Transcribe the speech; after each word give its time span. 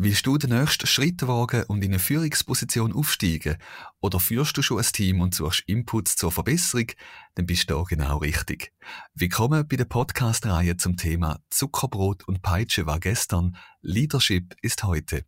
Willst 0.00 0.24
du 0.26 0.38
den 0.38 0.50
nächsten 0.50 0.86
Schritt 0.86 1.26
wagen 1.26 1.64
und 1.64 1.82
in 1.82 1.90
eine 1.90 1.98
Führungsposition 1.98 2.92
aufsteigen? 2.92 3.56
Oder 4.00 4.20
führst 4.20 4.56
du 4.56 4.62
schon 4.62 4.78
ein 4.78 4.84
Team 4.84 5.20
und 5.20 5.34
suchst 5.34 5.64
Inputs 5.66 6.14
zur 6.14 6.30
Verbesserung? 6.30 6.86
Dann 7.34 7.46
bist 7.46 7.68
du 7.68 7.74
da 7.74 7.82
genau 7.82 8.18
richtig. 8.18 8.72
Willkommen 9.14 9.66
bei 9.66 9.74
der 9.74 9.86
Podcast-Reihe 9.86 10.76
zum 10.76 10.96
Thema 10.96 11.40
Zuckerbrot 11.50 12.28
und 12.28 12.42
Peitsche 12.42 12.86
war 12.86 13.00
gestern, 13.00 13.56
Leadership 13.82 14.54
ist 14.62 14.84
heute. 14.84 15.24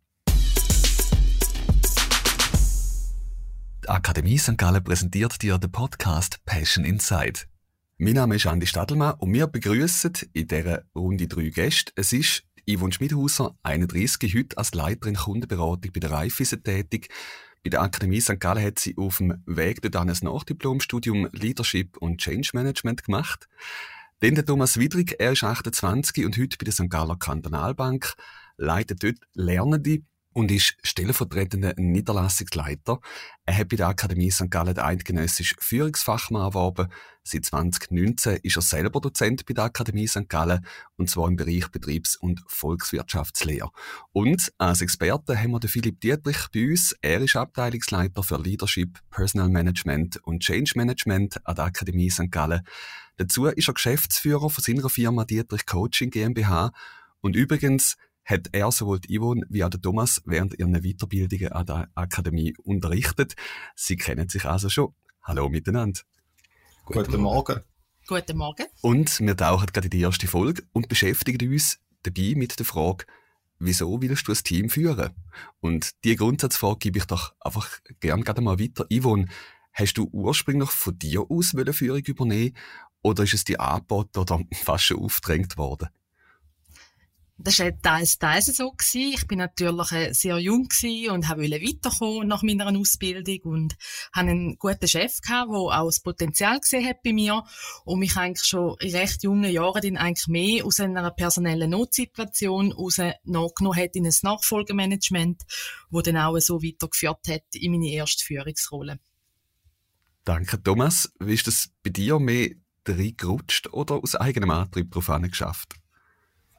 Die 3.83 3.89
Akademie 3.89 4.37
St. 4.37 4.57
Gallen 4.57 4.81
präsentiert 4.85 5.41
dir 5.41 5.57
den 5.57 5.73
Podcast 5.73 6.39
Passion 6.45 6.85
Inside. 6.85 7.41
Mein 7.97 8.13
Name 8.13 8.37
ist 8.37 8.47
Andi 8.47 8.65
Stadelmann 8.65 9.15
und 9.19 9.33
wir 9.33 9.47
begrüßen 9.47 10.13
in 10.31 10.47
dieser 10.47 10.85
Runde 10.95 11.27
drei 11.27 11.49
Gäste. 11.49 11.91
Es 11.95 12.13
ist 12.13 12.43
Yvonne 12.71 12.93
Schmidhauser, 12.93 13.55
31, 13.63 14.33
heute 14.35 14.57
als 14.57 14.73
Leiterin 14.73 15.15
Kundenberatung 15.15 15.91
bei 15.91 15.99
der 15.99 16.11
Raiffeisen 16.11 16.63
tätig. 16.63 17.09
Bei 17.63 17.69
der 17.69 17.81
Akademie 17.81 18.21
St. 18.21 18.39
Gallen 18.39 18.63
hat 18.63 18.79
sie 18.79 18.95
auf 18.97 19.17
dem 19.17 19.43
Weg 19.45 19.81
dort 19.81 19.95
ein 19.97 20.07
Nachdiplomstudium 20.07 21.27
Leadership 21.33 21.97
und 21.97 22.19
Change 22.19 22.51
Management 22.53 23.03
gemacht. 23.03 23.49
Dann 24.19 24.35
der 24.35 24.45
Thomas 24.45 24.77
Widrig, 24.77 25.15
er 25.19 25.33
ist 25.33 25.43
28 25.43 26.25
und 26.25 26.37
heute 26.37 26.57
bei 26.57 26.63
der 26.63 26.73
St. 26.73 26.89
Galler 26.89 27.17
Kantonalbank, 27.17 28.13
leitet 28.55 29.03
dort 29.03 29.17
Lernende 29.33 30.03
und 30.33 30.51
ist 30.51 30.75
stellvertretender 30.83 31.73
Niederlassungsleiter. 31.77 32.99
Er 33.45 33.57
hat 33.57 33.69
bei 33.69 33.75
der 33.75 33.87
Akademie 33.87 34.31
St. 34.31 34.49
Gallen 34.49 34.73
den 34.73 34.83
eidgenössischen 34.83 35.57
Führungsfachmann 35.59 36.43
erworben. 36.43 36.87
Seit 37.23 37.45
2019 37.45 38.37
ist 38.41 38.55
er 38.55 38.61
selber 38.61 39.01
Dozent 39.01 39.45
bei 39.45 39.53
der 39.53 39.65
Akademie 39.65 40.07
St. 40.07 40.29
Gallen, 40.29 40.65
und 40.95 41.09
zwar 41.09 41.27
im 41.27 41.35
Bereich 41.35 41.67
Betriebs- 41.69 42.15
und 42.15 42.41
Volkswirtschaftslehre. 42.47 43.69
Und 44.13 44.51
als 44.57 44.81
Experte 44.81 45.37
haben 45.37 45.51
wir 45.51 45.59
den 45.59 45.69
Philipp 45.69 45.99
Dietrich 45.99 46.47
bei 46.53 46.69
uns. 46.69 46.95
Er 47.01 47.21
ist 47.21 47.35
Abteilungsleiter 47.35 48.23
für 48.23 48.41
Leadership, 48.41 48.99
Personal 49.09 49.49
Management 49.49 50.17
und 50.23 50.41
Change 50.41 50.73
Management 50.75 51.45
an 51.45 51.55
der 51.55 51.65
Akademie 51.65 52.09
St. 52.09 52.31
Gallen. 52.31 52.61
Dazu 53.17 53.45
ist 53.45 53.67
er 53.67 53.73
Geschäftsführer 53.73 54.49
von 54.49 54.63
seiner 54.63 54.89
Firma 54.89 55.25
Dietrich 55.25 55.65
Coaching 55.65 56.09
GmbH. 56.09 56.71
Und 57.19 57.35
übrigens, 57.35 57.97
hat 58.31 58.49
er 58.53 58.71
sowohl 58.71 59.01
Yvonne 59.07 59.45
wie 59.49 59.63
auch 59.63 59.69
Thomas 59.69 60.21
während 60.25 60.57
ihrer 60.57 60.81
Weiterbildungen 60.81 61.51
an 61.51 61.65
der 61.65 61.89
Akademie 61.95 62.55
unterrichtet. 62.63 63.35
Sie 63.75 63.97
kennen 63.97 64.29
sich 64.29 64.45
also 64.45 64.69
schon. 64.69 64.93
Hallo 65.21 65.49
miteinander. 65.49 65.99
Guten, 66.85 67.03
Guten 67.03 67.21
Morgen. 67.21 67.61
Guten 68.07 68.37
Morgen. 68.37 68.65
Und 68.81 69.19
wir 69.19 69.37
tauchen 69.37 69.67
gerade 69.67 69.87
in 69.87 69.91
die 69.91 70.01
erste 70.01 70.27
Folge 70.27 70.63
und 70.71 70.87
beschäftigen 70.87 71.51
uns 71.51 71.79
dabei 72.03 72.33
mit 72.35 72.57
der 72.57 72.65
Frage, 72.65 73.05
wieso 73.59 74.01
willst 74.01 74.27
du 74.27 74.31
ein 74.31 74.43
Team 74.43 74.69
führen? 74.69 75.11
Und 75.59 76.03
die 76.03 76.15
Grundsatzfrage 76.15 76.79
gebe 76.79 76.99
ich 76.99 77.05
doch 77.05 77.35
einfach 77.39 77.69
gern 77.99 78.23
gerade 78.23 78.41
mal 78.41 78.59
weiter. 78.59 78.87
Yvonne, 78.91 79.27
hast 79.73 79.93
du 79.93 80.09
ursprünglich 80.11 80.69
von 80.69 80.97
dir 80.97 81.29
aus 81.29 81.53
Führung 81.71 82.01
übernehmen 82.01 82.55
oder 83.03 83.23
ist 83.23 83.33
es 83.33 83.43
dir 83.43 83.59
angeboten 83.59 84.19
oder 84.19 84.39
fast 84.53 84.85
schon 84.85 84.99
aufgedrängt 84.99 85.57
worden? 85.57 85.89
Das 87.43 87.57
war 87.59 87.71
teils, 87.81 88.19
teils 88.19 88.45
so. 88.55 88.71
Gewesen. 88.71 89.13
Ich 89.13 89.27
bin 89.27 89.39
natürlich 89.39 89.91
äh, 89.91 90.13
sehr 90.13 90.37
jung 90.37 90.67
und 91.09 91.29
wollte 91.29 91.61
weiterkommen 91.61 92.27
nach 92.27 92.43
meiner 92.43 92.67
Ausbildung 92.77 93.39
und 93.51 93.75
hatte 94.13 94.29
einen 94.29 94.57
guten 94.57 94.87
Chef, 94.87 95.19
gehabt, 95.21 95.49
der 95.49 95.57
auch 95.57 95.85
das 95.87 96.01
Potenzial 96.01 96.59
gesehen 96.59 96.87
hat 96.87 97.01
bei 97.03 97.13
mir 97.13 97.43
und 97.83 97.99
mich 97.99 98.15
eigentlich 98.15 98.45
schon 98.45 98.75
in 98.79 98.95
recht 98.95 99.23
jungen 99.23 99.51
Jahren 99.51 99.81
dann 99.81 99.97
eigentlich 99.97 100.27
mehr 100.27 100.65
aus 100.65 100.79
einer 100.79 101.09
personellen 101.09 101.71
Notsituation 101.71 102.73
nachgenommen 103.23 103.77
hat 103.77 103.95
in 103.95 104.05
ein 104.05 104.13
Nachfolgemanagement, 104.21 105.41
das 105.89 106.03
dann 106.03 106.17
auch 106.17 106.37
so 106.39 106.61
weitergeführt 106.61 107.27
hat 107.27 107.43
in 107.53 107.71
meine 107.71 107.89
erste 107.89 108.23
Führungsrolle. 108.23 108.99
Danke, 110.25 110.61
Thomas. 110.61 111.11
Wie 111.19 111.33
ist 111.33 111.47
das 111.47 111.71
bei 111.81 111.89
dir 111.89 112.19
mehr 112.19 112.51
reingerutscht 112.87 113.73
oder 113.73 113.95
aus 113.95 114.15
eigenem 114.15 114.51
Antrieb 114.51 114.91
darauf 114.91 115.21
geschafft? 115.21 115.80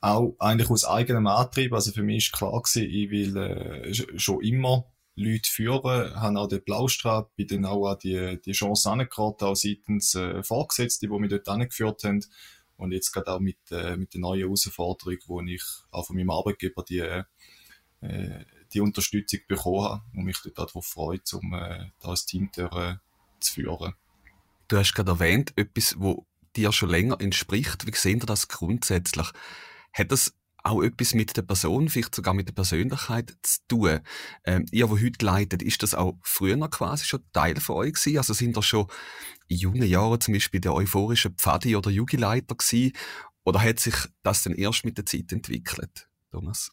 Auch 0.03 0.35
eigentlich 0.41 0.69
aus 0.69 0.85
eigenem 0.85 1.27
Antrieb. 1.29 1.73
Also 1.73 1.93
für 1.93 2.03
mich 2.03 2.27
ist 2.27 2.33
klar 2.33 2.61
gewesen, 2.61 2.91
ich 2.91 3.11
will 3.11 3.37
äh, 3.37 4.19
schon 4.19 4.43
immer 4.43 4.93
Leute 5.15 5.49
führen, 5.49 6.15
habe 6.15 6.39
auch 6.39 6.49
den 6.49 6.65
Blaustrat, 6.65 7.35
bin 7.37 7.47
dann 7.47 7.67
auch 7.67 7.87
an 7.87 7.99
die, 8.03 8.41
die 8.45 8.53
Chance 8.53 8.91
angeraten, 8.91 9.45
auch 9.45 9.55
seitens 9.55 10.15
äh, 10.15 10.43
Vorgesetzte, 10.43 11.07
die 11.07 11.19
mich 11.19 11.31
dort 11.31 11.49
angeführt 11.49 12.03
haben. 12.05 12.25
Und 12.77 12.91
jetzt 12.91 13.13
gerade 13.13 13.31
auch 13.33 13.39
mit, 13.39 13.59
äh, 13.71 13.97
mit 13.97 14.13
der 14.15 14.21
neuen 14.21 14.41
Herausforderung, 14.41 15.19
wo 15.27 15.41
ich 15.43 15.63
auch 15.93 16.07
von 16.07 16.17
meinem 16.17 16.31
Arbeitgeber 16.31 16.83
die, 16.83 16.99
äh, 18.01 18.45
die 18.73 18.81
Unterstützung 18.81 19.41
bekommen 19.47 19.85
habe 19.85 20.03
und 20.17 20.25
mich 20.25 20.39
dort 20.43 20.59
darauf 20.59 20.85
freue, 20.85 21.21
um 21.35 21.55
äh, 21.55 21.91
das 22.01 22.27
Team 22.27 22.51
der, 22.57 22.73
äh, 22.73 22.95
zu 23.39 23.53
führen. 23.53 23.95
Du 24.67 24.79
hast 24.79 24.95
gerade 24.95 25.13
erwähnt, 25.13 25.53
etwas, 25.55 25.95
wo 25.99 26.27
dir 26.57 26.73
schon 26.73 26.91
länger 26.91 27.21
entspricht. 27.21 27.87
Wie 27.87 27.95
sehen 27.95 28.21
ihr 28.21 28.27
das 28.27 28.49
grundsätzlich? 28.49 29.29
Hat 29.93 30.13
das 30.13 30.35
auch 30.65 30.83
etwas 30.83 31.15
mit 31.15 31.37
der 31.37 31.43
Person, 31.43 31.89
vielleicht 31.89 32.15
sogar 32.15 32.35
mit 32.35 32.49
der 32.49 32.55
Persönlichkeit 32.55 33.37
zu 33.43 33.59
tun? 33.69 34.01
Ähm, 34.45 34.67
ihr, 34.71 34.89
wo 34.91 34.99
heute 34.99 35.25
leitet, 35.25 35.63
ist 35.63 35.83
das 35.83 35.95
auch 35.95 36.19
früher 36.23 36.69
quasi 36.69 37.05
schon 37.05 37.25
Teil 37.33 37.57
von 37.61 37.77
euch 37.77 37.95
gewesen? 37.95 38.19
Also 38.19 38.33
sind 38.33 38.57
ihr 38.57 38.63
schon 38.63 38.87
in 39.49 39.59
jungen 39.59 39.83
Jahren 39.83 40.21
zum 40.21 40.35
Beispiel 40.35 40.61
der 40.61 40.75
euphorische 40.75 41.31
Pfadi- 41.31 41.77
oder 41.77 41.91
Jugendleiter 41.91 42.55
gewesen? 42.55 42.93
Oder 43.45 43.61
hat 43.61 43.81
sich 43.81 43.95
das 44.23 44.45
dann 44.45 44.55
erst 44.55 44.85
mit 44.85 44.99
der 44.99 45.07
Zeit 45.07 45.33
entwickelt, 45.33 46.09
Thomas? 46.31 46.71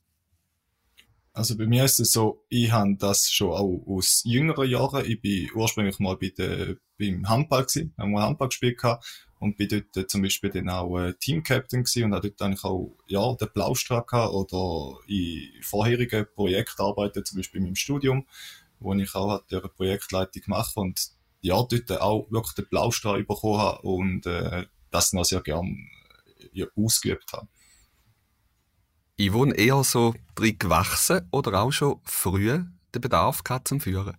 Also 1.34 1.58
bei 1.58 1.66
mir 1.66 1.86
ist 1.86 2.00
es 2.00 2.12
so, 2.12 2.46
ich 2.50 2.72
habe 2.72 2.96
das 2.98 3.32
schon 3.32 3.52
auch 3.52 3.84
aus 3.88 4.22
jüngeren 4.26 4.70
Jahren. 4.70 5.06
Ich 5.06 5.22
bin 5.22 5.50
ursprünglich 5.56 5.98
mal 6.00 6.18
bei 6.18 6.30
der, 6.30 6.76
beim 6.98 7.28
Handball 7.28 7.66
gewesen, 7.66 7.94
haben 7.98 8.12
mal 8.12 8.24
Handball 8.24 8.50
gespielt 8.50 8.78
gehabt 8.78 9.29
und 9.40 9.58
bin 9.58 9.70
dort 9.70 9.98
äh, 9.98 10.08
zum 10.08 10.22
Beispiel 10.22 10.50
dann 10.50 10.70
auch 10.70 11.00
äh, 11.00 11.14
Teamcaptain 11.14 11.84
gewesen 11.84 12.06
und 12.06 12.14
habe 12.14 12.30
dort 12.30 12.42
eigentlich 12.42 12.64
auch, 12.64 12.96
ja, 13.08 13.34
den 13.36 13.50
Blaustrahl 13.54 14.04
gehabt 14.04 14.34
oder 14.34 15.00
in 15.08 15.50
vorherigen 15.62 16.28
Projekten 16.36 16.82
arbeiten, 16.82 17.26
zum 17.26 17.38
Beispiel 17.38 17.60
in 17.60 17.66
meinem 17.66 17.76
Studium, 17.76 18.26
wo 18.80 18.94
ich 18.94 19.16
auch 19.16 19.30
halt 19.30 19.44
eine 19.52 19.70
Projektleitung 19.70 20.44
gemacht 20.44 20.76
und 20.76 21.12
ja, 21.42 21.56
dort 21.56 21.92
auch 22.02 22.28
wirklich 22.30 22.56
den 22.56 22.68
Blaustrahl 22.70 23.24
bekommen 23.24 23.60
habe 23.60 23.82
und 23.82 24.26
äh, 24.26 24.66
das 24.92 25.14
noch 25.14 25.24
sehr 25.26 25.42
gern 25.42 25.88
ja, 26.52 26.66
ausgeübt 26.76 27.32
habe. 27.32 27.48
Ich 29.16 29.34
wohne 29.34 29.54
eher 29.56 29.84
so 29.84 30.16
drin 30.36 30.58
gewachsen 30.58 31.28
oder 31.32 31.62
auch 31.62 31.72
schon 31.72 32.00
früh 32.04 32.64
den 32.94 33.02
Bedarf 33.02 33.44
gehabt 33.44 33.68
zum 33.68 33.80
Führen? 33.80 34.18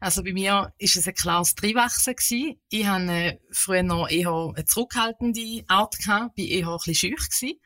Also 0.00 0.22
bei 0.22 0.32
mir 0.32 0.72
ist 0.78 0.96
es 0.96 1.06
ein 1.06 1.14
klares 1.14 1.54
Dreiwachsen 1.54 2.14
gewesen. 2.14 2.60
Ich 2.68 2.86
hatte 2.86 3.12
äh, 3.12 3.38
früher 3.50 3.82
noch 3.82 4.08
eher 4.08 4.52
eine 4.54 4.64
zurückhaltende 4.64 5.64
Art 5.68 5.98
gehabt, 5.98 6.34
bin 6.34 6.46
eher 6.46 6.68
ein 6.68 6.76
bisschen 6.76 6.94
schüch 6.94 7.28
gewesen. 7.28 7.60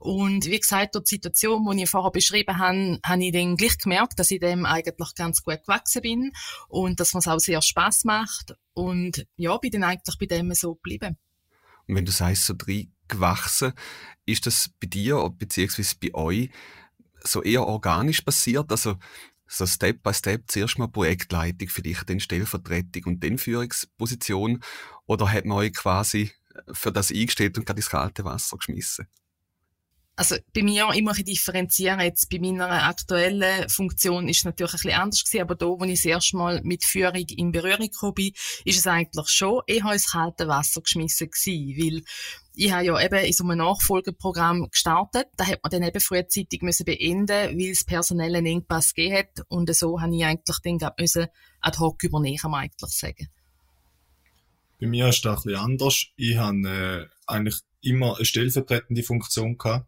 Und 0.00 0.46
wie 0.46 0.60
gesagt, 0.60 0.94
durch 0.94 1.04
die 1.04 1.14
Situation, 1.16 1.68
die 1.76 1.82
ich 1.82 1.90
vorher 1.90 2.12
beschrieben 2.12 2.58
habe, 2.58 3.00
habe 3.04 3.24
ich 3.24 3.32
dann 3.32 3.56
gleich 3.56 3.78
gemerkt, 3.78 4.18
dass 4.18 4.30
ich 4.30 4.40
dem 4.40 4.64
eigentlich 4.64 5.14
ganz 5.14 5.42
gut 5.42 5.60
gewachsen 5.66 6.02
bin 6.02 6.32
und 6.68 7.00
dass 7.00 7.14
mir 7.14 7.20
es 7.20 7.28
auch 7.28 7.40
sehr 7.40 7.60
Spaß 7.60 8.04
macht. 8.04 8.54
Und 8.74 9.26
ja, 9.36 9.56
bin 9.58 9.72
dann 9.72 9.84
eigentlich 9.84 10.18
bei 10.18 10.26
dem 10.26 10.54
so 10.54 10.74
geblieben. 10.74 11.16
Und 11.86 11.96
wenn 11.96 12.04
du 12.04 12.12
sagst, 12.12 12.46
so 12.46 12.54
drei 12.56 12.88
gewachsen, 13.08 13.72
ist 14.26 14.46
das 14.46 14.70
bei 14.80 14.86
dir 14.86 15.30
beziehungsweise 15.36 15.96
bei 16.00 16.14
euch 16.14 16.50
so 17.24 17.42
eher 17.42 17.66
organisch 17.66 18.20
passiert? 18.20 18.70
Also 18.70 18.96
so 19.48 19.66
Step 19.66 20.02
by 20.02 20.12
Step 20.12 20.44
zuerst 20.46 20.78
mal 20.78 20.88
Projektleitung 20.88 21.68
für 21.68 21.82
dich, 21.82 22.02
dann 22.04 22.20
Stellvertretung 22.20 23.04
und 23.04 23.24
dann 23.24 23.38
Führungsposition? 23.38 24.62
Oder 25.06 25.32
hat 25.32 25.46
man 25.46 25.58
euch 25.58 25.74
quasi 25.74 26.32
für 26.70 26.92
das 26.92 27.10
eingestellt 27.10 27.58
und 27.58 27.66
gerade 27.66 27.78
ins 27.78 27.90
kalte 27.90 28.24
Wasser 28.24 28.56
geschmissen? 28.58 29.06
Also 30.18 30.34
bei 30.52 30.64
mir 30.64 30.92
immer 30.94 31.14
ein 31.16 31.24
differenzieren. 31.24 32.00
Jetzt 32.00 32.28
bei 32.28 32.40
meiner 32.40 32.88
aktuellen 32.88 33.68
Funktion 33.68 34.28
ist 34.28 34.38
es 34.38 34.44
natürlich 34.46 34.72
ein 34.72 34.78
bisschen 34.78 35.00
anders 35.00 35.22
gewesen, 35.22 35.42
aber 35.42 35.54
da, 35.54 35.66
wo 35.66 35.84
ich 35.84 36.00
das 36.00 36.04
erste 36.06 36.36
Mal 36.36 36.60
mit 36.64 36.82
Führung 36.82 37.24
in 37.28 37.52
Berührung 37.52 37.88
gekommen 37.88 38.14
bin, 38.14 38.32
ist 38.64 38.78
es 38.78 38.86
eigentlich 38.88 39.28
schon 39.28 39.62
eher 39.68 39.92
ins 39.92 40.10
kalte 40.10 40.48
Wasser 40.48 40.80
geschmissen 40.80 41.30
gewesen, 41.30 41.76
weil 41.78 42.02
ich 42.56 42.72
habe 42.72 42.84
ja 42.84 43.00
eben 43.00 43.24
in 43.24 43.32
so 43.32 43.44
einem 43.44 43.58
Nachfolgeprogramm 43.58 44.68
gestartet. 44.68 45.28
Da 45.36 45.46
hat 45.46 45.60
man 45.62 45.70
dann 45.70 45.84
eben 45.84 46.00
frühzeitig 46.00 46.62
müssen 46.62 46.84
beenden, 46.84 47.56
weil 47.56 47.70
es 47.70 47.84
personellen 47.84 48.44
Engpass 48.44 48.94
gegeben 48.94 49.18
hat. 49.18 49.46
Und 49.46 49.72
so 49.72 50.00
habe 50.00 50.16
ich 50.16 50.24
eigentlich 50.24 50.58
dann 50.64 50.92
müssen 50.98 51.28
ad 51.60 51.78
hoc 51.78 52.02
übernehmen, 52.02 52.38
kann 52.38 52.50
man 52.50 52.62
eigentlich 52.62 52.90
sagen. 52.90 53.28
Bei 54.80 54.88
mir 54.88 55.10
ist 55.10 55.24
das 55.24 55.38
ein 55.38 55.42
bisschen 55.44 55.60
anders. 55.60 56.06
Ich 56.16 56.36
habe 56.36 56.68
äh, 56.68 57.06
eigentlich 57.28 57.60
immer 57.80 58.16
eine 58.16 58.24
stellvertretende 58.24 59.02
Funktion 59.02 59.58
gehabt. 59.58 59.86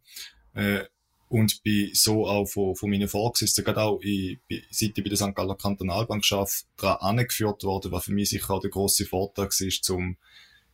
Äh, 0.55 0.85
und 1.29 1.63
bin 1.63 1.91
so 1.95 2.27
auch 2.27 2.47
von, 2.47 2.75
von 2.75 2.91
meinen 2.91 3.07
Vorgesetzten, 3.07 3.65
gerade 3.65 3.83
auch 3.83 4.01
in, 4.01 4.41
seit 4.71 4.99
ich 4.99 5.05
bei 5.05 5.09
der 5.09 5.17
St. 5.17 5.33
Galler 5.33 5.55
Kantonalbank 5.55 6.25
arbeite, 6.33 6.65
daran 6.77 7.19
angeführt 7.19 7.63
worden, 7.63 7.93
was 7.93 8.07
für 8.07 8.13
mich 8.13 8.31
sicher 8.31 8.51
auch 8.51 8.61
der 8.61 8.71
grosse 8.71 9.07
Vorteil 9.07 9.45
war, 9.45 9.83
zum 9.83 10.17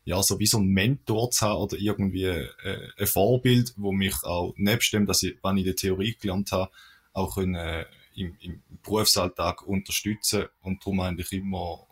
ja, 0.05 0.23
so 0.23 0.39
wie 0.39 0.47
so 0.47 0.59
ein 0.59 0.69
Mentor 0.69 1.31
zu 1.31 1.45
haben 1.45 1.59
oder 1.59 1.77
irgendwie 1.77 2.25
äh, 2.25 2.89
ein 2.97 3.07
Vorbild, 3.07 3.75
wo 3.77 3.93
mich 3.93 4.15
auch 4.23 4.55
nebst 4.57 4.93
dem, 4.95 5.05
dass 5.05 5.23
ich, 5.25 5.37
wenn 5.43 5.59
ich 5.59 5.65
die 5.65 5.75
Theorie 5.75 6.17
gelernt 6.19 6.53
habe, 6.53 6.71
auch 7.13 7.35
können 7.35 7.85
im, 8.15 8.37
im 8.41 8.63
Berufsalltag 8.83 9.67
unterstützen 9.67 10.47
und 10.63 10.81
darum 10.81 11.01
eigentlich 11.01 11.33
immer 11.33 11.87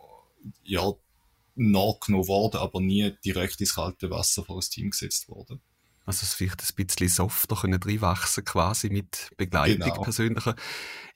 ja, 0.63 0.91
nachgenommen 1.55 2.27
worden, 2.27 2.57
aber 2.57 2.81
nie 2.81 3.11
direkt 3.23 3.59
ins 3.61 3.75
kalte 3.75 4.09
Wasser 4.09 4.43
vor 4.43 4.57
das 4.57 4.69
Team 4.69 4.91
gesetzt 4.91 5.29
worden. 5.29 5.61
Also 6.05 6.23
es 6.23 6.35
vielleicht 6.35 6.61
ein 6.61 6.85
bisschen 6.85 7.09
softer 7.09 7.55
können 7.55 7.81
reinwachsen 7.81 8.45
quasi 8.45 8.89
mit 8.89 9.31
Begleitung 9.37 9.89
genau. 9.89 10.01
persönlicher. 10.01 10.55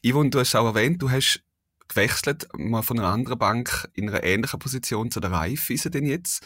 Yvonne, 0.03 0.31
du 0.31 0.39
hast 0.39 0.55
auch 0.55 0.65
erwähnt, 0.65 1.01
du 1.01 1.11
hast 1.11 1.43
gewechselt, 1.87 2.47
mal 2.57 2.81
von 2.81 2.99
einer 2.99 3.09
anderen 3.09 3.37
Bank 3.37 3.89
in 3.93 4.09
einer 4.09 4.23
ähnlichen 4.23 4.59
Position 4.59 5.11
zu 5.11 5.19
der 5.19 5.31
Raiffeisen 5.31 5.91
denn 5.91 6.05
jetzt. 6.05 6.43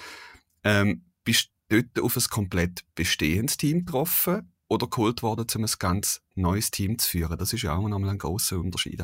Ähm, 0.63 1.05
bist 1.23 1.49
dort 1.69 1.99
auf 1.99 2.17
ein 2.17 2.23
komplett 2.29 2.83
bestehendes 2.95 3.57
Team 3.57 3.85
getroffen 3.85 4.51
oder 4.67 4.87
geholt 4.87 5.23
worden, 5.23 5.45
um 5.55 5.63
ein 5.63 5.71
ganz 5.79 6.21
neues 6.35 6.71
Team 6.71 6.97
zu 6.97 7.09
führen? 7.09 7.37
Das 7.37 7.53
ist 7.53 7.61
ja 7.61 7.75
auch 7.75 7.87
nochmal 7.87 8.11
ein 8.11 8.17
grosser 8.17 8.59
Unterschied. 8.59 9.01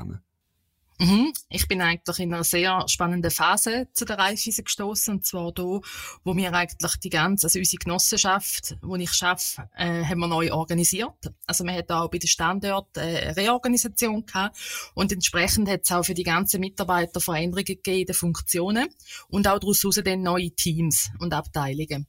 Mhm. 1.02 1.32
Ich 1.50 1.68
bin 1.70 1.82
eigentlich 1.82 2.20
in 2.20 2.34
einer 2.34 2.44
sehr 2.44 2.84
spannenden 2.90 3.32
Phase 3.32 3.88
zu 3.94 4.04
der 4.04 4.18
Raiffeisen 4.18 4.66
gestoßen 4.66 5.14
und 5.14 5.26
zwar 5.26 5.54
da, 5.54 5.80
wo 6.26 6.36
wir 6.36 6.54
eigentlich 6.54 6.98
die 6.98 7.10
ganze, 7.10 7.48
also 7.48 7.58
unsere 7.58 7.80
Genossenschaft, 7.80 8.76
wo 8.82 8.98
ich 8.98 9.14
schaffe, 9.14 9.70
äh, 9.78 10.04
haben 10.04 10.20
wir 10.20 10.28
neu 10.28 10.52
organisiert. 10.52 11.32
Also 11.48 11.64
wir 11.64 11.72
hatten 11.72 11.94
auch 11.94 12.10
bei 12.10 12.18
den 12.18 12.28
Standorten 12.28 13.00
äh, 13.00 13.28
eine 13.28 13.38
Reorganisation 13.38 14.26
gehabt 14.26 14.58
und 14.94 15.14
entsprechend 15.14 15.70
hat 15.70 15.82
es 15.86 15.92
auch 15.94 16.04
für 16.04 16.14
die 16.14 16.24
ganzen 16.24 16.60
Mitarbeiter 16.60 17.22
Veränderungen 17.22 17.64
gegeben 17.64 18.02
in 18.02 18.06
den 18.08 18.16
Funktionen 18.16 18.90
und 19.30 19.48
auch 19.48 19.60
daraus 19.60 19.82
dann 20.04 20.22
neue 20.22 20.52
Teams 20.52 21.12
und 21.20 21.34
Abteilungen. 21.34 22.08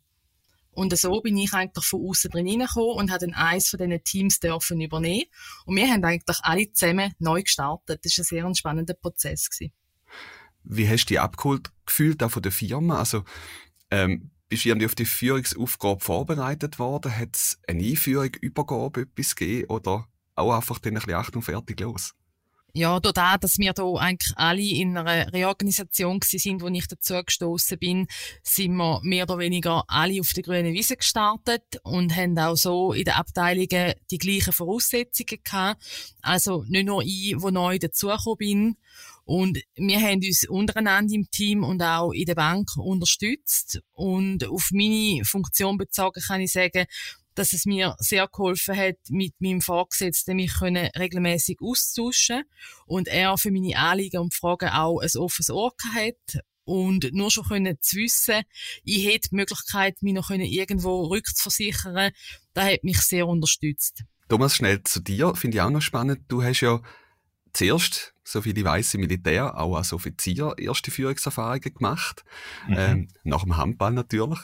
Und 0.80 0.96
so 0.96 1.20
bin 1.20 1.36
ich 1.36 1.52
eigentlich 1.52 1.84
von 1.84 2.08
außen 2.08 2.30
drin 2.30 2.46
hineingekommen 2.46 2.96
und 2.96 3.10
habe 3.10 3.26
dann 3.26 3.34
eins 3.34 3.68
von 3.68 3.78
diesen 3.78 4.02
Teams 4.02 4.40
dürfen 4.40 4.80
übernehmen. 4.80 5.24
Und 5.66 5.76
wir 5.76 5.86
haben 5.86 6.02
eigentlich 6.02 6.38
alle 6.40 6.72
zusammen 6.72 7.12
neu 7.18 7.42
gestartet. 7.42 8.02
Das 8.02 8.16
war 8.16 8.22
ein 8.22 8.24
sehr 8.24 8.54
spannender 8.54 8.94
Prozess. 8.94 9.50
Gewesen. 9.50 9.74
Wie 10.64 10.88
hast 10.88 11.04
du 11.04 11.08
dich 11.08 11.20
abgeholt 11.20 11.70
gefühlt, 11.84 12.22
auch 12.22 12.30
von 12.30 12.42
der 12.42 12.52
Firma? 12.52 12.98
Also, 12.98 13.24
ähm, 13.90 14.30
bist 14.48 14.64
du 14.64 14.70
irgendwie 14.70 14.86
auf 14.86 14.94
die 14.94 15.04
Führungsaufgabe 15.04 16.00
vorbereitet 16.00 16.78
worden? 16.78 17.14
Hat 17.14 17.36
es 17.36 17.58
eine 17.68 17.84
Einführung, 17.84 18.34
Übergabe, 18.40 19.02
etwas 19.02 19.36
gegeben? 19.36 19.68
Oder 19.68 20.06
auch 20.34 20.56
einfach 20.56 20.78
dann 20.78 20.94
ein 20.94 21.02
bisschen 21.02 21.12
Achtung, 21.12 21.42
fertig, 21.42 21.78
los? 21.80 22.14
Ja, 22.72 23.00
da, 23.00 23.36
dass 23.38 23.58
wir 23.58 23.72
da 23.72 23.84
eigentlich 23.94 24.32
alle 24.36 24.62
in 24.62 24.96
einer 24.96 25.32
Reorganisation 25.32 26.20
sind, 26.22 26.62
wo 26.62 26.68
ich 26.68 26.86
dazu 26.86 27.22
gestoßen 27.24 27.78
bin, 27.78 28.06
sind 28.42 28.74
wir 28.76 29.00
mehr 29.02 29.24
oder 29.24 29.38
weniger 29.38 29.84
alle 29.88 30.20
auf 30.20 30.32
der 30.32 30.42
grünen 30.42 30.72
Wiese 30.72 30.96
gestartet 30.96 31.62
und 31.82 32.14
haben 32.16 32.38
auch 32.38 32.56
so 32.56 32.92
in 32.92 33.04
den 33.04 33.14
Abteilungen 33.14 33.94
die 34.10 34.18
gleichen 34.18 34.52
Voraussetzungen 34.52 35.42
gehabt. 35.42 35.82
Also 36.22 36.64
nicht 36.68 36.86
nur 36.86 37.02
ich, 37.02 37.34
wo 37.38 37.50
neu 37.50 37.78
dazugekommen 37.78 38.36
bin. 38.38 38.76
Und 39.24 39.60
wir 39.76 40.00
haben 40.00 40.20
uns 40.24 40.48
untereinander 40.48 41.14
im 41.14 41.30
Team 41.30 41.62
und 41.62 41.80
auch 41.82 42.10
in 42.10 42.24
der 42.24 42.34
Bank 42.34 42.68
unterstützt. 42.76 43.80
Und 43.92 44.44
auf 44.48 44.70
meine 44.72 45.24
Funktion 45.24 45.78
bezogen 45.78 46.20
kann 46.20 46.40
ich 46.40 46.52
sagen, 46.52 46.86
dass 47.34 47.52
es 47.52 47.66
mir 47.66 47.96
sehr 47.98 48.28
geholfen 48.28 48.76
hat, 48.76 48.96
mit 49.08 49.34
meinem 49.40 49.60
Vorgesetzten 49.60 50.36
mich 50.36 50.52
können 50.54 50.90
regelmäßig 50.98 51.58
austauschen 51.60 52.44
und 52.86 53.08
er 53.08 53.38
für 53.38 53.50
meine 53.50 53.76
Anliegen 53.76 54.18
und 54.18 54.34
Fragen 54.34 54.68
auch 54.70 55.00
ein 55.00 55.10
offenes 55.16 55.50
Ohr 55.50 55.72
hat 55.94 56.42
und 56.64 57.12
nur 57.12 57.30
schon 57.30 57.44
können 57.44 57.76
zu 57.80 57.96
wissen, 57.96 58.42
ich 58.84 59.06
hätte 59.06 59.30
die 59.30 59.36
Möglichkeit, 59.36 60.02
mich 60.02 60.14
noch 60.14 60.30
irgendwo 60.30 61.06
rückzuversichern, 61.06 62.12
das 62.54 62.64
hat 62.64 62.84
mich 62.84 63.00
sehr 63.00 63.26
unterstützt. 63.26 64.04
Thomas, 64.28 64.54
schnell 64.54 64.82
zu 64.84 65.00
dir, 65.00 65.34
finde 65.34 65.56
ich 65.56 65.62
auch 65.62 65.70
noch 65.70 65.82
spannend. 65.82 66.20
Du 66.28 66.42
hast 66.42 66.60
ja 66.60 66.80
zuerst, 67.52 68.14
so 68.22 68.42
viel 68.42 68.56
ich 68.56 68.64
weiss, 68.64 68.94
im 68.94 69.00
Militär, 69.00 69.58
auch 69.58 69.76
als 69.76 69.92
Offizier 69.92 70.54
erste 70.56 70.92
Führungserfahrungen 70.92 71.74
gemacht. 71.74 72.24
Mhm. 72.68 72.76
Ähm, 72.78 73.08
nach 73.24 73.42
dem 73.42 73.56
Handball 73.56 73.92
natürlich. 73.92 74.38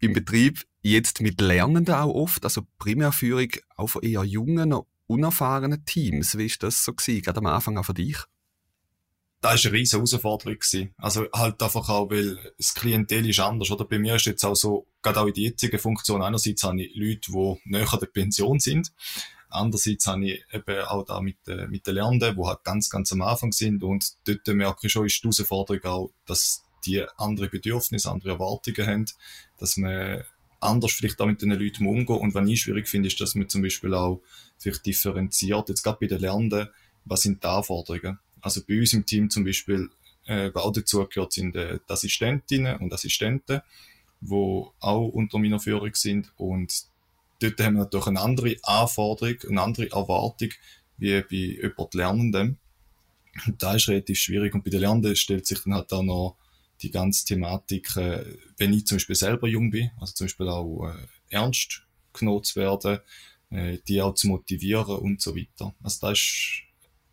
Im 0.00 0.12
Betrieb 0.12 0.64
jetzt 0.82 1.20
mit 1.20 1.40
Lernenden 1.40 1.94
auch 1.94 2.14
oft, 2.14 2.44
also 2.44 2.62
Primärführung 2.78 3.48
auch 3.76 3.88
von 3.88 4.02
eher 4.02 4.24
jungen, 4.24 4.74
unerfahrenen 5.06 5.84
Teams. 5.84 6.36
Wie 6.36 6.46
ist 6.46 6.62
das 6.62 6.84
so 6.84 6.92
gewesen, 6.92 7.22
gerade 7.22 7.38
am 7.38 7.46
Anfang 7.46 7.78
auch 7.78 7.84
für 7.84 7.94
dich? 7.94 8.18
Das 9.40 9.64
war 9.64 9.70
eine 9.70 9.78
riesige 9.78 9.98
Herausforderung. 9.98 10.54
Gewesen. 10.54 10.94
Also 10.98 11.26
halt 11.34 11.60
einfach 11.60 11.88
auch, 11.88 12.10
weil 12.10 12.38
das 12.56 12.74
Klientel 12.74 13.28
ist 13.28 13.40
anders. 13.40 13.70
Oder 13.72 13.84
bei 13.84 13.98
mir 13.98 14.14
ist 14.14 14.26
jetzt 14.26 14.44
auch 14.44 14.54
so, 14.54 14.86
gerade 15.02 15.20
auch 15.20 15.26
in 15.26 15.34
der 15.34 15.42
jetzigen 15.42 15.78
Funktion, 15.80 16.22
einerseits 16.22 16.62
habe 16.62 16.80
ich 16.80 16.94
Leute, 16.94 17.32
die 17.32 17.60
näher 17.64 17.98
der 18.00 18.06
Pension 18.06 18.60
sind. 18.60 18.92
Andererseits 19.48 20.06
habe 20.06 20.26
ich 20.26 20.44
eben 20.52 20.84
auch 20.84 21.04
da 21.04 21.20
mit, 21.20 21.36
äh, 21.48 21.66
mit 21.66 21.86
den 21.86 21.96
Lernenden, 21.96 22.36
die 22.36 22.44
halt 22.44 22.62
ganz, 22.62 22.88
ganz 22.88 23.12
am 23.12 23.22
Anfang 23.22 23.52
sind. 23.52 23.82
Und 23.82 24.12
dort 24.24 24.46
merke 24.46 24.86
ich 24.86 24.92
schon, 24.92 25.06
ist 25.06 25.18
die 25.18 25.24
Herausforderung 25.24 25.84
auch, 25.84 26.10
dass 26.24 26.62
die 26.86 27.04
andere 27.16 27.48
Bedürfnisse, 27.48 28.10
andere 28.10 28.30
Erwartungen 28.30 28.86
haben, 28.86 29.06
dass 29.58 29.76
man 29.76 30.22
anders 30.62 30.92
vielleicht 30.92 31.20
auch 31.20 31.26
mit 31.26 31.42
den 31.42 31.50
Leuten 31.50 31.86
umgehen. 31.86 32.18
Und 32.18 32.34
was 32.34 32.48
ich 32.48 32.60
schwierig 32.60 32.88
finde, 32.88 33.08
ist, 33.08 33.20
dass 33.20 33.34
man 33.34 33.48
zum 33.48 33.62
Beispiel 33.62 33.94
auch 33.94 34.20
vielleicht 34.58 34.86
differenziert, 34.86 35.68
jetzt 35.68 35.82
gerade 35.82 35.98
bei 36.00 36.06
den 36.06 36.20
Lernenden, 36.20 36.68
was 37.04 37.22
sind 37.22 37.42
die 37.42 37.48
Anforderungen? 37.48 38.18
Also 38.40 38.62
bei 38.66 38.78
uns 38.78 38.92
im 38.92 39.06
Team 39.06 39.30
zum 39.30 39.44
Beispiel, 39.44 39.88
äh, 40.26 40.50
auch 40.54 40.72
dazu 40.72 41.06
gehört 41.06 41.32
sind 41.32 41.56
äh, 41.56 41.78
die 41.78 41.92
Assistentinnen 41.92 42.76
und 42.76 42.92
Assistenten, 42.92 43.60
die 44.20 44.64
auch 44.80 45.08
unter 45.08 45.38
meiner 45.38 45.58
Führung 45.58 45.94
sind 45.94 46.32
und 46.36 46.84
dort 47.42 47.60
haben 47.60 47.74
wir 47.74 47.82
natürlich 47.82 48.06
eine 48.06 48.20
andere 48.20 48.56
Anforderung, 48.62 49.36
eine 49.48 49.62
andere 49.62 49.90
Erwartung, 49.90 50.50
wie 50.98 51.20
bei 51.22 51.36
jemand 51.36 51.94
Lernenden. 51.94 52.58
Und 53.46 53.62
das 53.62 53.76
ist 53.76 53.88
relativ 53.88 54.18
schwierig. 54.18 54.54
Und 54.54 54.64
bei 54.64 54.70
den 54.70 54.80
Lernenden 54.80 55.16
stellt 55.16 55.46
sich 55.46 55.60
dann 55.64 55.74
halt 55.74 55.92
auch 55.92 56.02
noch 56.02 56.36
die 56.82 56.90
ganze 56.90 57.24
Thematik, 57.24 57.96
äh, 57.96 58.24
wenn 58.58 58.72
ich 58.72 58.86
zum 58.86 58.96
Beispiel 58.96 59.16
selber 59.16 59.48
jung 59.48 59.70
bin, 59.70 59.90
also 60.00 60.12
zum 60.14 60.26
Beispiel 60.26 60.48
auch 60.48 60.88
äh, 60.88 61.06
ernst 61.30 61.86
genommen 62.12 62.44
zu 62.44 62.56
werden, 62.60 62.98
äh, 63.50 63.78
die 63.86 64.02
auch 64.02 64.14
zu 64.14 64.28
motivieren 64.28 64.96
und 64.98 65.20
so 65.20 65.36
weiter. 65.36 65.74
Also 65.82 66.08
das 66.08 66.18
ist 66.18 66.62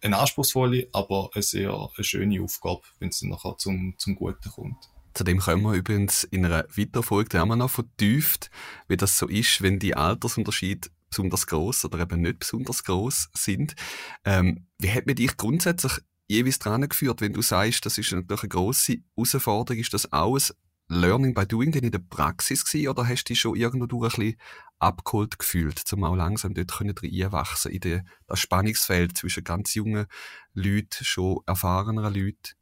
eine 0.02 0.18
anspruchsvolle, 0.18 0.88
aber 0.94 1.30
eine 1.34 1.44
sehr 1.44 1.74
eine 1.74 2.04
schöne 2.04 2.42
Aufgabe, 2.42 2.82
wenn 3.00 3.10
es 3.10 3.20
dann 3.20 3.30
nachher 3.30 3.58
zum, 3.58 3.96
zum 3.98 4.16
Guten 4.16 4.50
kommt. 4.50 4.78
Zu 5.14 5.24
dem 5.24 5.40
können 5.40 5.64
wir 5.64 5.74
übrigens 5.74 6.24
in 6.24 6.46
einer 6.46 6.66
weiteren 6.76 7.04
Folge 7.04 7.40
haben 7.40 7.50
wir 7.50 7.56
noch 7.56 7.70
vertieft, 7.70 8.50
wie 8.88 8.98
das 8.98 9.18
so 9.18 9.28
ist, 9.28 9.62
wenn 9.62 9.80
die 9.80 9.96
Altersunterschiede 9.96 10.90
besonders 11.10 11.48
groß 11.48 11.86
oder 11.86 12.00
eben 12.00 12.22
nicht 12.22 12.40
besonders 12.40 12.84
groß 12.84 13.30
sind. 13.34 13.76
Ähm, 14.24 14.68
wie 14.78 14.92
hat 14.92 15.08
man 15.08 15.16
dich 15.16 15.36
grundsätzlich 15.36 15.94
jeweils 16.30 16.60
dran 16.60 16.88
geführt, 16.88 17.22
wenn 17.22 17.34
du 17.34 17.42
sagst, 17.42 17.86
das 17.86 17.98
ist 17.98 18.12
natürlich 18.12 18.44
eine 18.44 18.50
grosse 18.50 18.98
Herausforderung, 19.16 19.80
ist 19.82 19.94
das 19.94 20.14
auch 20.14 20.36
ein 20.36 20.44
Learning 20.88 21.34
by 21.34 21.46
Doing 21.46 21.72
denn 21.72 21.84
in 21.84 21.92
der 21.92 22.00
Praxis 22.00 22.64
gewesen, 22.64 22.88
oder 22.88 23.08
hast 23.08 23.26
du 23.26 23.34
dich 23.34 23.40
schon 23.40 23.56
irgendwo 23.56 23.88
durch 23.88 24.14
ein 24.14 24.20
bisschen 24.20 24.42
abgeholt 24.80 25.38
gefühlt, 25.38 25.84
um 25.92 26.04
auch 26.04 26.16
langsam 26.16 26.54
dort 26.54 26.82
reinwachsen 26.82 27.72
in 27.72 28.04
das 28.28 28.40
Spannungsfeld 28.40 29.18
zwischen 29.18 29.44
ganz 29.44 29.74
jungen 29.74 30.06
Leuten, 30.54 31.04
schon 31.04 31.40
erfahreneren 31.46 32.14
Leuten? 32.14 32.54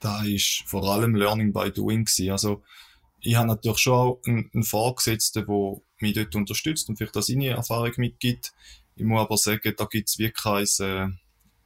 Da 0.00 0.22
ist 0.24 0.64
vor 0.66 0.84
allem 0.84 1.14
Learning 1.14 1.52
by 1.52 1.70
Doing 1.70 2.04
gewesen. 2.04 2.30
Also, 2.30 2.62
ich 3.20 3.36
habe 3.36 3.48
natürlich 3.48 3.78
schon 3.78 3.94
auch 3.94 4.20
einen, 4.26 4.50
einen 4.52 4.64
Vorgesetzten, 4.64 5.46
der 5.46 5.76
mich 6.00 6.14
dort 6.14 6.34
unterstützt 6.34 6.88
und 6.88 6.96
vielleicht 6.96 7.16
auch 7.16 7.22
seine 7.22 7.48
Erfahrung 7.48 7.92
mitgibt. 7.96 8.52
Ich 8.94 9.04
muss 9.04 9.20
aber 9.20 9.36
sagen, 9.36 9.74
da 9.76 9.84
gibt 9.86 10.08
es 10.08 10.18
wirklich 10.18 10.42
kein, 10.78 10.86
äh, 10.86 11.08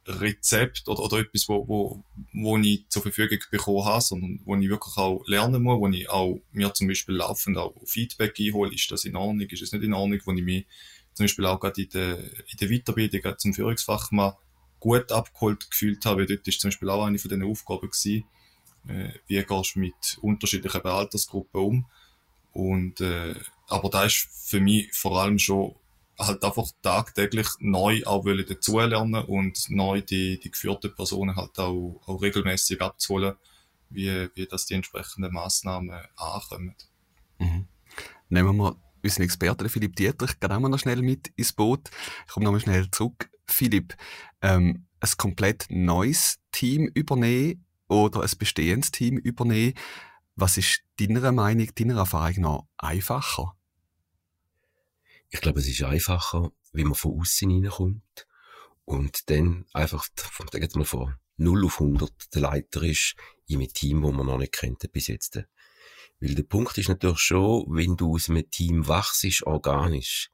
Rezept 0.07 0.87
oder, 0.87 1.03
oder 1.03 1.19
etwas, 1.19 1.47
wo, 1.47 1.67
wo, 1.67 2.03
wo 2.33 2.57
ich 2.57 2.85
zur 2.89 3.03
Verfügung 3.03 3.39
bekommen 3.51 3.85
habe, 3.85 4.01
sondern 4.01 4.39
wo 4.45 4.55
ich 4.55 4.69
wirklich 4.69 4.97
auch 4.97 5.23
lernen 5.27 5.61
muss, 5.61 5.79
wo 5.79 5.87
ich 5.89 6.09
auch 6.09 6.41
mir 6.51 6.73
zum 6.73 6.87
Beispiel 6.87 7.15
laufend 7.15 7.57
auch 7.57 7.75
Feedback 7.85 8.35
einhole, 8.39 8.73
ist 8.73 8.91
das 8.91 9.05
in 9.05 9.15
Ordnung, 9.15 9.47
ist 9.47 9.61
es 9.61 9.71
nicht 9.71 9.83
in 9.83 9.93
Ordnung, 9.93 10.19
wo 10.25 10.31
ich 10.33 10.43
mich 10.43 10.65
zum 11.13 11.25
Beispiel 11.25 11.45
auch 11.45 11.59
gerade 11.59 11.81
in 11.81 11.89
der, 11.89 12.17
in 12.19 12.57
der 12.59 12.69
Weiterbildung 12.69 13.37
zum 13.37 13.53
Führungsfachmann 13.53 14.33
gut 14.79 15.11
abgeholt 15.11 15.69
gefühlt 15.69 16.03
habe. 16.05 16.25
Dort 16.25 16.47
ist 16.47 16.59
zum 16.59 16.69
Beispiel 16.69 16.89
auch 16.89 17.05
eine 17.05 17.19
von 17.19 17.29
diesen 17.29 17.43
Aufgaben 17.43 17.89
gewesen, 17.89 18.23
äh, 18.87 19.09
wie 19.27 19.43
gehst 19.43 19.75
du 19.75 19.79
mit 19.79 20.17
unterschiedlichen 20.21 20.81
Altersgruppen 20.81 21.61
um. 21.61 21.85
Und, 22.53 22.99
äh, 23.01 23.35
aber 23.67 23.89
da 23.89 24.05
ist 24.05 24.27
für 24.31 24.59
mich 24.59 24.91
vor 24.93 25.21
allem 25.21 25.37
schon 25.37 25.75
halt 26.27 26.43
einfach 26.43 26.67
tagtäglich 26.81 27.47
neu 27.59 28.03
auch 28.05 28.25
wollen 28.25 28.45
dazulernen 28.47 29.23
und 29.23 29.69
neu 29.69 30.01
die, 30.01 30.39
die 30.39 30.51
geführten 30.51 30.93
Personen 30.95 31.35
halt 31.35 31.57
auch, 31.59 32.01
auch 32.05 32.21
regelmäßig 32.21 32.81
abzuholen, 32.81 33.35
wie, 33.89 34.29
wie 34.35 34.45
das 34.45 34.65
die 34.65 34.75
entsprechenden 34.75 35.33
Massnahmen 35.33 35.91
ankommen. 36.15 36.75
Mhm. 37.39 37.67
Nehmen 38.29 38.57
wir 38.57 38.75
unseren 39.03 39.23
Experten, 39.23 39.69
Philipp 39.69 39.95
Dietrich, 39.95 40.39
gehen 40.39 40.51
auch 40.51 40.59
noch 40.59 40.79
schnell 40.79 41.01
mit 41.01 41.29
ins 41.35 41.53
Boot. 41.53 41.89
Ich 42.27 42.33
komme 42.33 42.45
nochmal 42.45 42.61
schnell 42.61 42.89
zurück. 42.91 43.29
Philipp, 43.45 43.95
ähm, 44.41 44.85
ein 44.99 45.09
komplett 45.17 45.65
neues 45.69 46.39
Team 46.51 46.89
übernehmen 46.93 47.65
oder 47.87 48.21
ein 48.21 48.29
bestehendes 48.37 48.91
Team 48.91 49.17
übernehmen, 49.17 49.73
was 50.35 50.57
ist 50.57 50.81
deiner 50.99 51.31
Meinung, 51.31 51.69
deiner 51.75 51.97
Erfahrung 51.97 52.41
nach 52.41 52.63
einfacher? 52.77 53.55
Ich 55.33 55.39
glaube, 55.39 55.61
es 55.61 55.67
ist 55.67 55.81
einfacher, 55.81 56.51
wenn 56.73 56.87
man 56.87 56.95
von 56.95 57.17
außen 57.19 57.49
reinkommt 57.49 58.27
und 58.83 59.29
dann 59.29 59.65
einfach, 59.71 60.05
sagen 60.51 60.75
wir 60.75 60.85
von 60.85 61.15
0 61.37 61.65
auf 61.65 61.79
100 61.79 62.11
der 62.35 62.41
Leiter 62.41 62.83
ist 62.83 63.15
in 63.47 63.59
einem 63.59 63.73
Team, 63.73 64.03
wo 64.03 64.11
man 64.11 64.27
noch 64.27 64.37
nicht 64.37 64.51
kennt 64.51 64.91
bis 64.91 65.07
jetzt. 65.07 65.41
Weil 66.19 66.35
der 66.35 66.43
Punkt 66.43 66.77
ist 66.77 66.89
natürlich 66.89 67.19
schon, 67.19 67.65
wenn 67.69 67.95
du 67.95 68.13
aus 68.13 68.29
einem 68.29 68.49
Team 68.51 68.87
wachst, 68.89 69.25
organisch, 69.43 70.29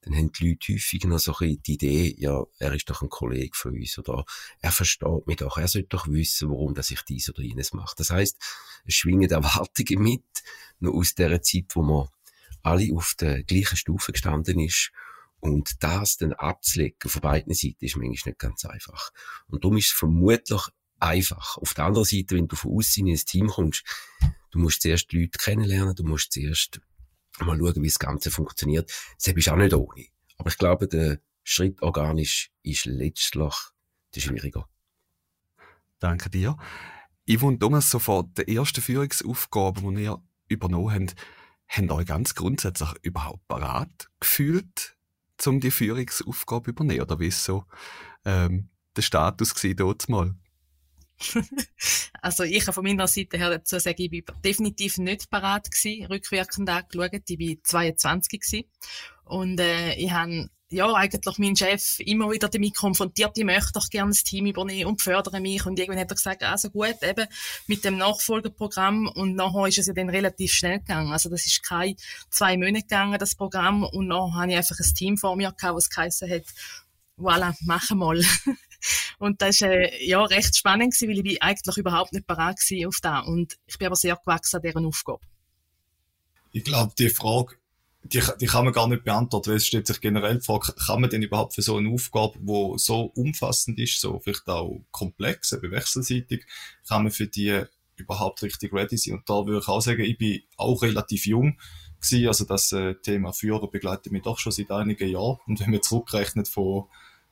dann 0.00 0.16
haben 0.16 0.32
die 0.32 0.48
Leute 0.50 0.72
häufig 0.72 1.04
noch 1.04 1.18
so 1.18 1.34
ein 1.38 1.62
die 1.62 1.74
Idee, 1.74 2.14
ja, 2.18 2.44
er 2.58 2.74
ist 2.74 2.88
doch 2.88 3.02
ein 3.02 3.10
Kollege 3.10 3.54
von 3.54 3.72
uns 3.74 3.98
oder 3.98 4.24
er 4.60 4.72
versteht 4.72 5.26
mich 5.26 5.36
doch, 5.36 5.58
er 5.58 5.68
sollte 5.68 5.88
doch 5.88 6.08
wissen, 6.08 6.50
warum 6.50 6.74
dass 6.74 6.90
ich 6.90 7.02
dies 7.02 7.28
oder 7.28 7.42
jenes 7.42 7.74
mache. 7.74 7.94
Das 7.96 8.10
heisst, 8.10 8.38
es 8.86 8.94
schwingen 8.94 9.30
Erwartungen 9.30 10.02
mit, 10.02 10.24
noch 10.80 10.94
aus 10.94 11.14
der 11.14 11.40
Zeit, 11.42 11.66
wo 11.74 11.82
man 11.82 12.08
alle 12.64 12.92
auf 12.94 13.14
der 13.18 13.42
gleichen 13.44 13.76
Stufe 13.76 14.12
gestanden 14.12 14.58
ist 14.58 14.90
und 15.40 15.82
das 15.82 16.16
dann 16.16 16.32
abzulegen 16.32 17.10
von 17.10 17.20
beiden 17.20 17.54
Seiten 17.54 17.84
ist 17.84 17.96
manchmal 17.96 18.30
nicht 18.30 18.38
ganz 18.38 18.64
einfach. 18.64 19.10
Und 19.46 19.64
darum 19.64 19.76
ist 19.76 19.86
es 19.86 19.92
vermutlich 19.92 20.62
einfach. 20.98 21.58
Auf 21.58 21.74
der 21.74 21.84
anderen 21.84 22.06
Seite, 22.06 22.36
wenn 22.36 22.48
du 22.48 22.56
von 22.56 22.72
außen 22.72 23.06
in 23.06 23.14
ein 23.14 23.18
Team 23.18 23.48
kommst, 23.48 23.84
du 24.50 24.58
musst 24.58 24.82
zuerst 24.82 25.12
die 25.12 25.20
Leute 25.20 25.38
kennenlernen, 25.38 25.94
du 25.94 26.04
musst 26.04 26.32
zuerst 26.32 26.80
mal 27.40 27.58
schauen, 27.58 27.82
wie 27.82 27.88
das 27.88 27.98
Ganze 27.98 28.30
funktioniert. 28.30 28.90
Das 29.18 29.34
ist 29.34 29.48
auch 29.48 29.56
nicht 29.56 29.74
ohne. 29.74 30.06
Aber 30.38 30.48
ich 30.48 30.58
glaube, 30.58 30.88
der 30.88 31.20
Schritt 31.42 31.82
organisch 31.82 32.50
ist 32.62 32.86
letztlich 32.86 33.54
der 34.14 34.20
schwieriger. 34.20 34.68
Danke 35.98 36.30
dir. 36.30 36.56
Yvonne 37.30 37.58
Thomas, 37.58 37.90
sofort 37.90 38.36
der 38.38 38.48
erste 38.48 38.80
Führungsaufgabe, 38.80 39.80
die 39.94 40.04
ihr 40.04 40.22
übernommen 40.48 40.92
habt, 40.92 41.16
habt 41.68 41.90
euch 41.90 42.06
ganz 42.06 42.34
grundsätzlich 42.34 42.90
überhaupt 43.02 43.46
parat 43.48 44.10
gefühlt, 44.20 44.96
um 45.46 45.60
die 45.60 45.70
Führungsaufgabe 45.70 46.70
übernehmen? 46.70 47.02
Oder 47.02 47.18
wie 47.20 47.30
so 47.30 47.64
ähm, 48.24 48.70
der 48.96 49.02
Status 49.02 49.54
dort 49.76 50.08
mal? 50.08 50.34
also 52.22 52.42
ich 52.42 52.64
von 52.64 52.84
meiner 52.84 53.06
Seite 53.06 53.38
her 53.38 53.50
dazu 53.50 53.78
sagen, 53.78 54.02
ich 54.02 54.10
bin 54.10 54.24
definitiv 54.44 54.98
nicht 54.98 55.30
parat 55.30 55.70
gewesen, 55.70 56.06
rückwirkend 56.06 56.68
angeschaut. 56.68 57.22
Ich 57.28 57.38
war 57.38 57.62
22 57.62 58.40
gewesen. 58.40 58.64
Und 59.24 59.60
äh, 59.60 59.94
ich 59.94 60.10
habe 60.10 60.50
ja, 60.74 60.92
eigentlich 60.92 61.38
mein 61.38 61.56
Chef 61.56 62.00
immer 62.00 62.30
wieder 62.30 62.48
damit 62.48 62.74
konfrontiert, 62.74 63.38
ich 63.38 63.44
möchte 63.44 63.72
doch 63.72 63.88
gerne 63.88 64.10
das 64.10 64.24
Team 64.24 64.46
übernehmen 64.46 64.90
und 64.90 65.00
fördere 65.00 65.40
mich. 65.40 65.64
Und 65.64 65.78
irgendwann 65.78 66.00
hat 66.00 66.10
er 66.10 66.16
gesagt, 66.16 66.42
also 66.42 66.70
gut, 66.70 66.96
eben 67.02 67.26
mit 67.66 67.84
dem 67.84 67.96
Nachfolgeprogramm. 67.96 69.06
Und 69.06 69.36
nachher 69.36 69.68
ist 69.68 69.78
es 69.78 69.86
ja 69.86 69.94
dann 69.94 70.08
relativ 70.08 70.52
schnell 70.52 70.80
gegangen. 70.80 71.12
Also 71.12 71.28
das 71.30 71.46
ist 71.46 71.62
keine 71.62 71.94
zwei 72.30 72.56
Monate 72.56 72.82
gegangen, 72.82 73.18
das 73.18 73.36
Programm. 73.36 73.84
Und 73.84 74.08
nachher 74.08 74.34
habe 74.34 74.50
ich 74.50 74.56
einfach 74.56 74.78
ein 74.78 74.94
Team 74.94 75.16
vor 75.16 75.36
mir 75.36 75.52
gehabt, 75.52 75.76
was 75.76 75.90
geheißen 75.90 76.28
hat, 76.28 76.44
voilà, 77.16 77.54
machen 77.60 77.98
mal. 77.98 78.20
und 79.18 79.40
das 79.40 79.60
war 79.60 79.70
äh, 79.70 80.04
ja 80.04 80.24
recht 80.24 80.56
spannend 80.56 80.92
gewesen, 80.92 81.08
weil 81.08 81.18
ich 81.18 81.22
bin 81.22 81.40
eigentlich 81.40 81.76
überhaupt 81.76 82.12
nicht 82.12 82.26
bereit 82.26 82.58
war 82.58 82.88
auf 82.88 82.98
das. 83.00 83.26
Und 83.26 83.56
ich 83.66 83.78
bin 83.78 83.86
aber 83.86 83.96
sehr 83.96 84.16
gewachsen 84.16 84.56
an 84.56 84.62
dieser 84.62 84.80
Aufgabe. 84.80 85.20
Ich 86.50 86.64
glaube, 86.64 86.92
die 86.98 87.10
Frage, 87.10 87.56
die, 88.04 88.22
die 88.40 88.46
kann 88.46 88.64
man 88.64 88.74
gar 88.74 88.86
nicht 88.86 89.04
beantworten, 89.04 89.50
weil 89.50 89.56
es 89.56 89.66
steht 89.66 89.86
sich 89.86 90.00
generell 90.00 90.40
Frage, 90.40 90.74
kann 90.86 91.00
man 91.00 91.08
denn 91.08 91.22
überhaupt 91.22 91.54
für 91.54 91.62
so 91.62 91.76
eine 91.76 91.88
Aufgabe, 91.88 92.38
die 92.38 92.78
so 92.78 93.12
umfassend 93.14 93.78
ist, 93.78 93.98
so 94.00 94.20
vielleicht 94.20 94.46
auch 94.46 94.82
komplex, 94.90 95.52
eben 95.52 95.70
wechselseitig, 95.70 96.44
kann 96.86 97.04
man 97.04 97.12
für 97.12 97.26
die 97.26 97.62
überhaupt 97.96 98.42
richtig 98.42 98.72
ready 98.72 98.98
sein? 98.98 99.14
Und 99.14 99.28
da 99.28 99.46
würde 99.46 99.60
ich 99.60 99.68
auch 99.68 99.80
sagen, 99.80 100.02
ich 100.02 100.18
bin 100.18 100.42
auch 100.56 100.82
relativ 100.82 101.26
jung 101.26 101.58
gewesen, 102.00 102.28
also 102.28 102.44
das 102.44 102.72
äh, 102.72 102.94
Thema 102.96 103.32
Führer 103.32 103.70
begleitet 103.70 104.12
mich 104.12 104.22
doch 104.22 104.38
schon 104.38 104.52
seit 104.52 104.70
einigen 104.70 105.08
Jahren. 105.08 105.38
Und 105.46 105.60
wenn 105.60 105.70
man 105.70 105.82
zurückrechnet 105.82 106.46
von 106.48 106.84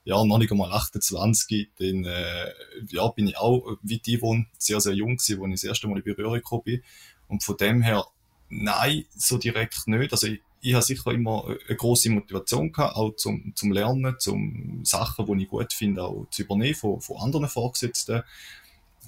ja, 0.04 0.24
noch 0.24 0.38
nicht 0.38 0.50
einmal 0.50 0.72
28, 0.72 1.70
dann 1.78 2.04
äh, 2.04 2.52
ja, 2.88 3.06
bin 3.08 3.28
ich 3.28 3.36
auch, 3.36 3.76
wie 3.82 3.98
die 3.98 4.20
wohnen, 4.20 4.48
sehr, 4.58 4.80
sehr 4.80 4.94
jung 4.94 5.16
gewesen, 5.16 5.38
wo 5.38 5.46
ich 5.46 5.52
das 5.52 5.64
erste 5.64 5.86
Mal 5.86 5.98
in 5.98 6.02
Berührung 6.04 6.34
gekommen 6.34 6.64
bin. 6.64 6.82
Und 7.28 7.44
von 7.44 7.56
dem 7.56 7.82
her, 7.82 8.04
nein, 8.48 9.04
so 9.14 9.38
direkt 9.38 9.86
nicht. 9.86 10.12
Also 10.12 10.26
ich, 10.26 10.40
ich 10.62 10.74
habe 10.74 10.84
sicher 10.84 11.10
immer 11.10 11.44
eine 11.46 11.76
große 11.76 12.08
Motivation 12.10 12.70
gehabt, 12.70 12.96
auch 12.96 13.16
zum, 13.16 13.52
zum 13.56 13.72
Lernen, 13.72 14.14
zum 14.18 14.84
Sachen, 14.84 15.26
die 15.26 15.42
ich 15.42 15.48
gut 15.48 15.72
finde, 15.72 16.04
auch 16.04 16.28
zu 16.30 16.42
übernehmen 16.42 16.76
von, 16.76 17.00
von 17.00 17.18
anderen 17.18 17.48
Vorgesetzten. 17.48 18.22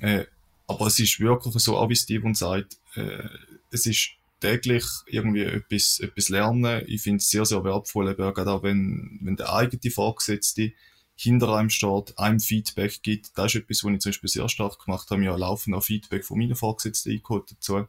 Äh, 0.00 0.25
aber 0.66 0.88
es 0.88 0.99
ist 0.99 1.20
wirklich 1.20 1.54
so, 1.62 1.76
auch 1.76 1.88
wie 1.88 1.96
Steven 1.96 2.34
sagt, 2.34 2.78
äh, 2.96 3.28
es 3.70 3.87
ist 3.87 4.11
täglich 4.40 4.84
irgendwie 5.06 5.42
etwas, 5.42 6.00
etwas 6.00 6.28
lernen. 6.28 6.82
Ich 6.88 7.02
finde 7.02 7.18
es 7.18 7.30
sehr, 7.30 7.44
sehr 7.44 7.62
wertvoll, 7.62 8.11
eben 8.11 8.23
auch 8.23 8.62
wenn, 8.64 9.20
wenn 9.23 9.37
der 9.37 9.52
eigene 9.52 9.90
Vorgesetzte 9.92 10.73
hinter 11.14 11.54
einem 11.54 11.70
steht, 11.70 12.18
einem 12.18 12.40
Feedback 12.40 13.00
gibt. 13.02 13.38
Das 13.38 13.54
ist 13.54 13.62
etwas, 13.62 13.84
was 13.84 13.92
ich 13.92 14.00
zum 14.00 14.11
Beispiel 14.11 14.30
sehr 14.30 14.49
stark 14.49 14.84
gemacht 14.84 15.08
habe. 15.11 15.23
Ja, 15.23 15.37
laufend 15.37 15.76
auch 15.76 15.84
Feedback 15.84 16.25
von 16.25 16.38
meinen 16.38 16.56
Vorgesetzten 16.56 17.12
eingeholt 17.12 17.52
dazu. 17.52 17.87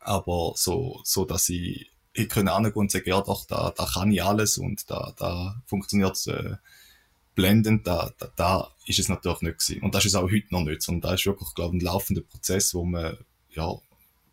Aber 0.00 0.54
so, 0.56 1.00
so, 1.04 1.26
dass 1.26 1.50
ich, 1.50 1.90
ich 2.16 2.28
kann 2.28 2.48
angehen 2.48 2.74
und 2.74 2.90
sagen, 2.90 3.08
ja, 3.08 3.20
doch, 3.20 3.46
da, 3.46 3.72
da 3.76 3.86
kann 3.86 4.10
ich 4.10 4.22
alles 4.22 4.58
und 4.58 4.90
da, 4.90 5.12
da 5.18 5.60
funktioniert 5.66 6.26
äh, 6.26 6.56
blendend, 7.34 7.86
da, 7.86 8.10
da, 8.18 8.30
da 8.36 8.70
ist 8.86 8.98
es 8.98 9.08
natürlich 9.08 9.42
nicht 9.42 9.58
gewesen. 9.58 9.82
Und 9.82 9.94
das 9.94 10.04
ist 10.04 10.12
es 10.12 10.16
auch 10.16 10.30
heute 10.30 10.46
noch 10.50 10.62
nicht, 10.62 10.82
sondern 10.82 11.10
da 11.10 11.14
ist 11.14 11.26
wirklich, 11.26 11.54
glaube 11.54 11.76
ich, 11.76 11.82
ein 11.82 11.84
laufender 11.84 12.22
Prozess, 12.22 12.74
wo 12.74 12.84
man, 12.84 13.16
ja, 13.50 13.70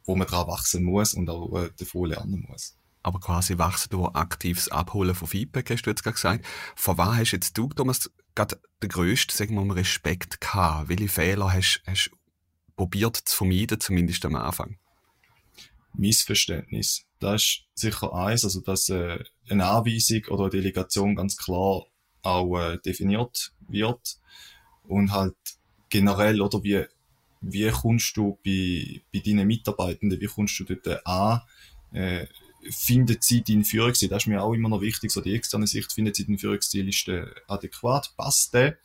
wo 0.05 0.15
man 0.15 0.27
daran 0.27 0.47
wachsen 0.47 0.83
muss 0.83 1.13
und 1.13 1.29
auch 1.29 1.61
äh, 1.61 1.69
davon 1.77 2.09
lernen 2.09 2.45
muss. 2.49 2.75
Aber 3.03 3.19
quasi 3.19 3.57
wachsen 3.57 3.89
durch 3.89 4.15
aktives 4.15 4.69
Abholen 4.69 5.13
von 5.13 5.27
Feedback, 5.27 5.69
hast 5.69 5.83
du 5.83 5.89
jetzt 5.89 6.03
gerade 6.03 6.15
gesagt. 6.15 6.45
Von 6.75 6.97
was 6.97 7.17
hast 7.17 7.31
jetzt 7.31 7.57
du, 7.57 7.67
Thomas, 7.67 8.09
gerade 8.33 8.59
den 8.81 8.89
grössten, 8.89 9.35
sagen 9.35 9.55
wir 9.55 9.65
mal, 9.65 9.73
Respekt 9.73 10.39
gehabt? 10.39 10.87
Welche 10.87 11.09
Fehler 11.09 11.51
hast 11.51 11.81
du 11.85 12.15
probiert 12.77 13.17
zu 13.17 13.35
vermeiden, 13.35 13.79
zumindest 13.79 14.25
am 14.25 14.35
Anfang? 14.35 14.77
Missverständnis. 15.93 17.05
Das 17.19 17.41
ist 17.41 17.65
sicher 17.75 18.13
eins, 18.13 18.43
also 18.43 18.61
dass 18.61 18.89
äh, 18.89 19.19
eine 19.49 19.65
Anweisung 19.65 20.25
oder 20.29 20.43
eine 20.43 20.51
Delegation 20.51 21.15
ganz 21.15 21.37
klar 21.37 21.85
auch 22.21 22.59
äh, 22.59 22.77
definiert 22.79 23.53
wird. 23.67 24.17
Und 24.83 25.11
halt 25.11 25.35
generell 25.89 26.41
oder 26.41 26.63
wie 26.63 26.85
wie 27.43 27.69
kommst 27.69 28.15
du 28.15 28.39
bei, 28.43 29.01
bei 29.13 29.19
deinen 29.19 29.45
Mitarbeitenden, 29.45 30.19
wie 30.19 30.27
kommst 30.27 30.59
du 30.59 30.63
dort 30.63 31.05
an, 31.05 31.41
äh, 31.91 32.25
findet 32.69 33.23
sie 33.23 33.43
deinen 33.43 33.65
Führungsstil, 33.65 34.07
das 34.07 34.23
ist 34.23 34.27
mir 34.27 34.41
auch 34.41 34.53
immer 34.53 34.69
noch 34.69 34.81
wichtig, 34.81 35.11
so 35.11 35.19
die 35.19 35.35
externe 35.35 35.67
Sicht, 35.67 35.91
findet 35.91 36.15
sie 36.15 36.25
den 36.25 36.37
Führungsstil, 36.37 36.87
ist 36.87 37.07
der 37.07 37.29
adäquat, 37.47 38.13
passt 38.15 38.53
der, 38.53 38.77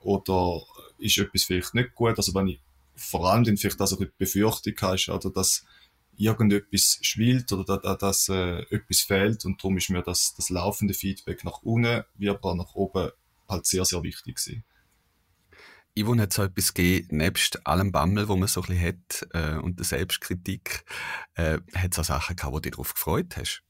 oder 0.00 0.62
ist 0.98 1.18
etwas 1.18 1.44
vielleicht 1.44 1.74
nicht 1.74 1.94
gut, 1.94 2.16
also 2.16 2.34
wenn 2.34 2.48
ich 2.48 2.60
vor 2.96 3.30
allem 3.30 3.44
dann 3.44 3.56
vielleicht 3.56 3.80
also 3.80 3.96
die 3.96 4.10
Befürchtung 4.18 4.74
hast, 4.80 5.08
oder 5.08 5.30
dass 5.30 5.64
irgendetwas 6.16 6.98
schwillt 7.02 7.52
oder 7.52 7.78
dass, 7.78 7.98
dass 7.98 8.28
äh, 8.28 8.60
etwas 8.70 9.00
fehlt 9.00 9.44
und 9.44 9.62
darum 9.62 9.76
ist 9.76 9.90
mir 9.90 10.02
das, 10.02 10.34
das 10.36 10.50
laufende 10.50 10.94
Feedback 10.94 11.44
nach 11.44 11.62
unten 11.62 12.04
wie 12.14 12.28
aber 12.28 12.54
nach 12.54 12.74
oben 12.74 13.10
halt 13.48 13.66
sehr, 13.66 13.84
sehr 13.84 14.02
wichtig 14.02 14.36
gewesen. 14.36 14.64
Yvonne 15.98 16.22
hat 16.22 16.32
so 16.32 16.42
etwas 16.42 16.72
gegeben, 16.72 17.18
nebst 17.18 17.66
allem 17.66 17.92
Bammel, 17.92 18.28
wo 18.28 18.36
man 18.36 18.48
so 18.48 18.62
ein 18.62 18.68
bisschen 18.68 18.86
hat, 18.86 19.28
äh, 19.34 19.58
und 19.58 19.78
der 19.78 19.84
Selbstkritik, 19.84 20.84
äh, 21.34 21.58
hat 21.74 21.92
es 21.92 21.98
auch 21.98 22.04
Sachen 22.04 22.36
gehabt, 22.36 22.54
du 22.54 22.60
dich 22.60 22.72
darauf 22.72 22.94
gefreut 22.94 23.36
hast? 23.36 23.62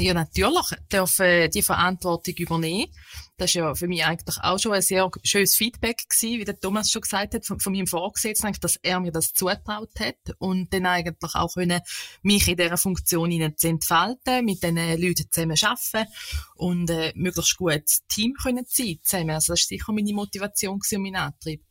Ja, 0.00 0.14
natürlich 0.14 0.76
dürfen 0.92 1.50
die 1.50 1.62
Verantwortung 1.62 2.34
übernehmen. 2.34 2.92
Das 3.36 3.50
ist 3.50 3.54
ja 3.54 3.74
für 3.74 3.88
mich 3.88 4.04
eigentlich 4.04 4.38
auch 4.40 4.58
schon 4.58 4.72
ein 4.72 4.82
sehr 4.82 5.10
schönes 5.24 5.56
Feedback 5.56 6.08
gewesen, 6.08 6.38
wie 6.38 6.44
der 6.44 6.58
Thomas 6.58 6.90
schon 6.90 7.02
gesagt 7.02 7.34
hat, 7.34 7.44
von, 7.44 7.58
von 7.58 7.72
meinem 7.72 7.88
Vorgesetzten, 7.88 8.52
dass 8.60 8.76
er 8.76 9.00
mir 9.00 9.10
das 9.10 9.32
zutraut 9.32 9.90
hat 9.98 10.36
und 10.38 10.72
dann 10.72 10.86
eigentlich 10.86 11.34
auch 11.34 11.52
können, 11.54 11.80
mich 12.22 12.46
in 12.46 12.56
dieser 12.56 12.76
Funktion 12.76 13.56
zu 13.56 13.68
entfalten, 13.68 14.44
mit 14.44 14.62
diesen 14.62 14.76
Leuten 14.76 15.26
zusammen 15.30 15.56
arbeiten 15.62 16.12
und 16.54 16.90
äh, 16.90 17.12
möglichst 17.16 17.56
gut 17.56 17.82
Team 18.08 18.34
können 18.40 18.66
sein 18.68 19.00
zusammen. 19.02 19.30
Also 19.30 19.52
das 19.54 19.62
ist 19.62 19.68
sicher 19.68 19.92
meine 19.92 20.12
Motivation 20.12 20.74
und 20.74 21.02
mein 21.02 21.16
Antrieb. 21.16 21.64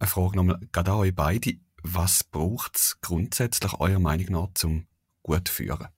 Eine 0.00 0.08
Frage 0.08 0.36
nochmal, 0.36 0.60
gerade 0.72 0.90
an 0.90 0.98
euch 0.98 1.14
beide. 1.14 1.54
Was 1.84 2.24
braucht 2.24 2.76
es 2.76 3.00
grundsätzlich 3.00 3.74
eurer 3.74 4.00
Meinung 4.00 4.26
nach 4.30 4.48
zum 4.54 4.88
gut 5.22 5.48
führen? 5.48 5.88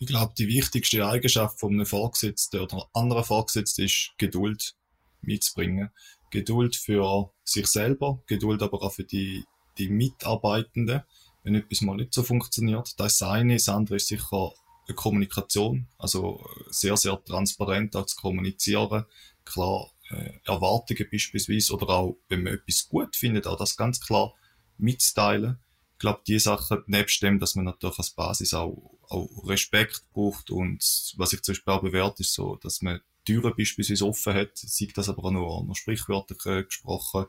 Ich 0.00 0.06
glaube, 0.06 0.32
die 0.38 0.46
wichtigste 0.46 1.04
Eigenschaft 1.06 1.58
von 1.58 1.72
einem 1.72 1.86
Vorgesetzten 1.86 2.60
oder 2.60 2.88
anderen 2.92 3.24
Vorgesetzten 3.24 3.84
ist 3.84 4.12
Geduld 4.16 4.76
mitzubringen. 5.22 5.90
Geduld 6.30 6.76
für 6.76 7.32
sich 7.42 7.66
selber, 7.66 8.22
Geduld 8.26 8.62
aber 8.62 8.82
auch 8.82 8.92
für 8.92 9.04
die, 9.04 9.44
die 9.76 9.88
Mitarbeitenden, 9.88 11.02
wenn 11.42 11.54
etwas 11.56 11.80
mal 11.80 11.96
nicht 11.96 12.14
so 12.14 12.22
funktioniert. 12.22 12.94
Das 13.00 13.14
ist 13.14 13.22
eine. 13.22 13.54
Das 13.54 13.68
andere 13.68 13.96
ist 13.96 14.08
sicher 14.08 14.52
eine 14.86 14.94
Kommunikation, 14.94 15.88
also 15.98 16.44
sehr, 16.70 16.96
sehr 16.96 17.22
transparent 17.24 17.96
auch 17.96 18.06
zu 18.06 18.16
kommunizieren. 18.16 19.04
Klar, 19.44 19.90
äh, 20.10 20.32
Erwartungen 20.44 21.06
beispielsweise 21.10 21.74
oder 21.74 21.88
auch, 21.88 22.16
wenn 22.28 22.44
man 22.44 22.54
etwas 22.54 22.88
gut 22.88 23.16
findet, 23.16 23.46
auch 23.46 23.58
das 23.58 23.76
ganz 23.76 24.00
klar 24.00 24.34
mitzuteilen. 24.76 25.58
Ich 25.94 25.98
glaube, 25.98 26.20
die 26.26 26.38
Sachen, 26.38 26.84
nebst 26.86 27.20
dem, 27.22 27.40
dass 27.40 27.56
man 27.56 27.64
natürlich 27.64 27.98
als 27.98 28.10
Basis 28.10 28.54
auch 28.54 28.97
auch 29.08 29.28
Respekt 29.46 30.04
braucht 30.12 30.50
und 30.50 30.82
was 31.16 31.32
ich 31.32 31.42
zum 31.42 31.54
Beispiel 31.54 31.72
auch 31.72 31.82
bewährt 31.82 32.20
ist 32.20 32.34
so, 32.34 32.56
dass 32.56 32.82
man 32.82 33.00
Türen 33.24 33.54
beispielsweise 33.56 34.06
offen 34.06 34.34
hat, 34.34 34.56
sieht 34.56 34.96
das 34.96 35.08
aber 35.08 35.24
auch 35.24 35.30
nur, 35.30 35.64
nur 35.64 35.76
sprichwörtlich 35.76 36.44
äh, 36.46 36.64
gesprochen, 36.64 37.26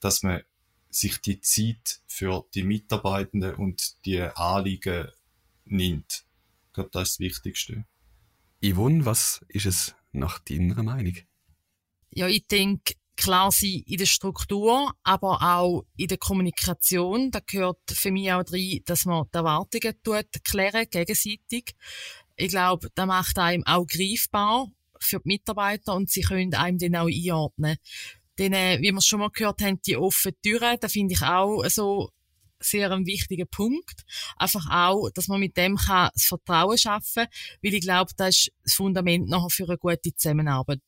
dass 0.00 0.22
man 0.22 0.42
sich 0.90 1.20
die 1.20 1.40
Zeit 1.40 2.00
für 2.06 2.44
die 2.54 2.64
Mitarbeitenden 2.64 3.54
und 3.54 4.04
die 4.04 4.20
Anliegen 4.20 5.08
nimmt. 5.64 6.24
Ich 6.66 6.72
glaube, 6.72 6.90
das 6.92 7.10
ist 7.10 7.14
das 7.14 7.20
Wichtigste. 7.20 7.84
Yvonne, 8.64 9.04
was 9.04 9.44
ist 9.48 9.66
es 9.66 9.94
nach 10.12 10.38
deiner 10.40 10.82
Meinung? 10.82 11.16
Ja, 12.10 12.26
ich 12.26 12.46
denke, 12.46 12.94
klar 13.18 13.50
sein 13.50 13.82
in 13.84 13.98
der 13.98 14.06
Struktur, 14.06 14.92
aber 15.02 15.42
auch 15.42 15.84
in 15.96 16.08
der 16.08 16.18
Kommunikation. 16.18 17.30
Da 17.30 17.40
gehört 17.40 17.78
für 17.90 18.10
mich 18.10 18.32
auch 18.32 18.44
rein, 18.50 18.80
dass 18.86 19.04
man 19.04 19.24
die 19.32 19.36
Erwartungen 19.36 19.94
tut, 20.02 20.44
klären, 20.44 20.86
gegenseitig. 20.88 21.74
Ich 22.36 22.48
glaube, 22.48 22.88
das 22.94 23.06
macht 23.06 23.38
einem 23.38 23.66
auch 23.66 23.86
greifbar 23.86 24.68
für 25.00 25.18
die 25.18 25.28
Mitarbeiter 25.28 25.94
und 25.94 26.10
sie 26.10 26.22
können 26.22 26.54
einem 26.54 26.78
dann 26.78 26.96
auch 26.96 27.08
einordnen. 27.08 27.76
Denn, 28.38 28.52
äh, 28.52 28.78
wie 28.80 28.92
wir 28.92 29.02
schon 29.02 29.20
mal 29.20 29.30
gehört 29.30 29.62
haben, 29.62 29.80
die 29.84 29.96
offenen 29.96 30.36
Türen, 30.42 30.76
da 30.80 30.88
finde 30.88 31.14
ich 31.14 31.22
auch 31.22 31.64
so 31.68 32.10
sehr 32.60 32.90
ein 32.90 33.06
wichtiger 33.06 33.46
Punkt. 33.46 34.04
Einfach 34.36 34.66
auch, 34.70 35.10
dass 35.10 35.28
man 35.28 35.40
mit 35.40 35.56
dem 35.56 35.76
kann 35.76 36.10
das 36.14 36.24
Vertrauen 36.24 36.78
schaffen, 36.78 37.26
weil 37.62 37.74
ich 37.74 37.80
glaube, 37.80 38.12
das 38.16 38.36
ist 38.36 38.52
das 38.64 38.74
Fundament 38.74 39.28
nachher 39.28 39.50
für 39.50 39.64
eine 39.64 39.78
gute 39.78 40.14
Zusammenarbeit. 40.14 40.80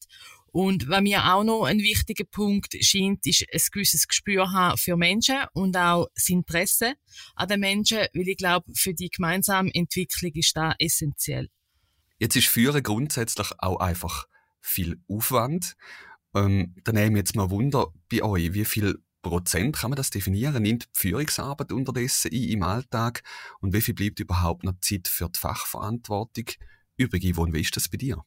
Und 0.52 0.88
was 0.88 1.02
mir 1.02 1.32
auch 1.32 1.44
noch 1.44 1.64
ein 1.64 1.78
wichtiger 1.78 2.24
Punkt 2.24 2.76
scheint, 2.80 3.26
ist 3.26 3.44
ein 3.52 3.60
gewisses 3.72 4.08
Gespür 4.08 4.52
haben 4.52 4.76
für 4.76 4.96
Menschen 4.96 5.38
und 5.52 5.76
auch 5.76 6.08
das 6.14 6.28
Interesse 6.28 6.94
an 7.34 7.48
den 7.48 7.60
Menschen, 7.60 8.06
weil 8.12 8.28
ich 8.28 8.36
glaube, 8.36 8.70
für 8.74 8.94
die 8.94 9.10
gemeinsame 9.10 9.70
Entwicklung 9.74 10.32
ist 10.34 10.56
das 10.56 10.74
essentiell. 10.78 11.48
Jetzt 12.18 12.36
ist 12.36 12.48
Führen 12.48 12.82
grundsätzlich 12.82 13.50
auch 13.58 13.78
einfach 13.80 14.26
viel 14.60 15.00
Aufwand. 15.08 15.76
Ähm, 16.34 16.74
dann 16.84 16.94
nehme 16.94 17.12
ich 17.12 17.22
jetzt 17.22 17.36
mal 17.36 17.50
Wunder 17.50 17.92
bei 18.10 18.22
euch, 18.22 18.52
wie 18.52 18.64
viel 18.64 19.02
Prozent 19.22 19.76
kann 19.76 19.90
man 19.90 19.96
das 19.96 20.10
definieren? 20.10 20.62
Nimmt 20.62 20.84
die 20.84 21.00
Führungsarbeit 21.00 21.72
unterdessen 21.72 22.32
ein 22.32 22.48
im 22.48 22.62
Alltag? 22.62 23.22
Und 23.60 23.72
wie 23.72 23.80
viel 23.80 23.94
bleibt 23.94 24.20
überhaupt 24.20 24.64
noch 24.64 24.78
Zeit 24.80 25.08
für 25.08 25.28
die 25.28 25.38
Fachverantwortung 25.38 26.46
übrig? 26.96 27.34
Yvonne, 27.34 27.52
wie 27.52 27.60
ist 27.60 27.76
das 27.76 27.88
bei 27.88 27.98
dir? 27.98 28.22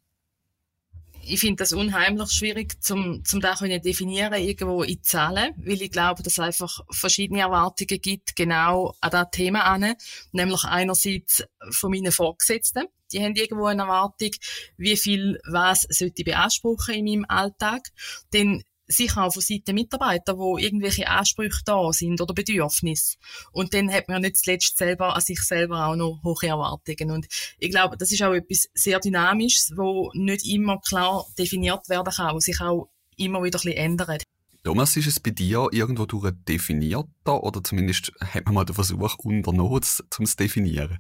Ich 1.26 1.40
finde 1.40 1.64
das 1.64 1.74
unheimlich 1.74 2.32
schwierig, 2.32 2.82
zum, 2.82 3.24
zum 3.26 3.42
da 3.42 3.56
können 3.56 3.82
definieren, 3.82 4.34
irgendwo 4.34 4.84
in 4.84 5.02
Zahlen, 5.04 5.54
weil 5.58 5.82
ich 5.82 5.92
glaube, 5.92 6.24
dass 6.24 6.34
es 6.34 6.40
einfach 6.40 6.80
verschiedene 6.92 7.42
Erwartungen 7.42 8.02
gibt, 8.02 8.36
genau 8.36 8.94
an 9.02 9.12
das 9.12 9.28
Thema 9.32 9.62
an. 9.62 9.96
Nämlich 10.32 10.64
einerseits 10.64 11.44
von 11.72 11.92
meinen 11.92 12.12
Vorgesetzten. 12.12 12.86
Die 13.12 13.24
haben 13.24 13.36
irgendwo 13.36 13.66
eine 13.66 13.84
Erwartung, 13.84 14.32
wie 14.78 14.98
viel 14.98 15.40
was 15.46 15.86
sollte 15.90 16.16
ich 16.18 16.26
beanspruchen 16.26 16.96
in 16.96 17.06
meinem 17.06 17.26
Alltag. 17.28 17.90
Denn 18.34 18.64
sicher 18.94 19.24
auch 19.24 19.34
von 19.34 19.42
Seiten 19.42 19.66
der 19.66 19.74
Mitarbeiter, 19.74 20.38
wo 20.38 20.58
irgendwelche 20.58 21.08
Ansprüche 21.08 21.62
da 21.66 21.92
sind 21.92 22.22
oder 22.22 22.34
Bedürfnisse. 22.34 23.18
Und 23.52 23.74
dann 23.74 23.92
hat 23.92 24.08
man 24.08 24.16
ja 24.16 24.28
nicht 24.28 24.38
zuletzt 24.38 24.78
selber 24.78 25.16
an 25.16 25.22
sich 25.22 25.42
selber 25.42 25.88
auch 25.88 25.96
noch 25.96 26.22
hohe 26.24 26.48
Erwartungen. 26.48 27.12
Und 27.12 27.28
ich 27.58 27.72
glaube, 27.72 27.98
das 27.98 28.12
ist 28.12 28.22
auch 28.22 28.34
etwas 28.34 28.70
sehr 28.74 29.00
Dynamisches, 29.00 29.74
wo 29.76 30.12
nicht 30.14 30.46
immer 30.46 30.80
klar 30.80 31.26
definiert 31.38 31.90
werden 31.90 32.14
kann, 32.14 32.36
wo 32.36 32.40
sich 32.40 32.60
auch 32.62 32.90
immer 33.18 33.44
wieder 33.44 33.60
ein 33.60 33.64
bisschen 33.64 33.78
ändert. 33.78 34.24
Thomas, 34.64 34.96
ist 34.96 35.08
es 35.08 35.20
bei 35.20 35.32
dir 35.32 35.68
irgendwo 35.72 36.06
durch 36.06 36.32
definierter 36.48 37.44
oder 37.44 37.62
zumindest 37.62 38.14
hat 38.20 38.46
man 38.46 38.54
mal 38.54 38.64
den 38.64 38.76
Versuch 38.76 39.16
unternommen, 39.20 39.82
um 40.18 40.24
es 40.24 40.36
definieren? 40.38 41.00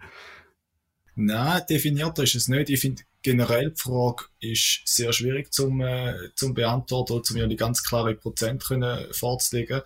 Nein, 1.15 1.61
definierter 1.69 2.23
ist 2.23 2.35
es 2.35 2.47
nicht. 2.47 2.69
Ich 2.69 2.81
finde, 2.81 3.03
generell 3.23 3.71
die 3.71 3.81
Frage 3.81 4.25
ist 4.39 4.81
sehr 4.85 5.13
schwierig 5.13 5.51
zum, 5.53 5.81
äh, 5.81 6.13
zum 6.35 6.53
beantworten 6.53 7.13
oder 7.13 7.23
zum 7.23 7.37
mir 7.37 7.47
die 7.47 7.55
ganz 7.55 7.83
klare 7.83 8.13
Prozent 8.15 8.63
können 8.63 9.11
vorzulegen. 9.11 9.81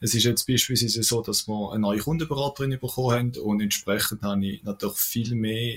Es 0.00 0.14
ist 0.14 0.24
jetzt 0.24 0.46
beispielsweise 0.46 1.02
so, 1.02 1.22
dass 1.22 1.48
wir 1.48 1.72
eine 1.72 1.80
neue 1.80 1.98
Kundenberaterin 1.98 2.78
bekommen 2.78 3.12
haben 3.12 3.36
und 3.38 3.60
entsprechend 3.60 4.22
habe 4.22 4.46
ich 4.46 4.62
natürlich 4.62 4.98
viel 4.98 5.34
mehr 5.34 5.76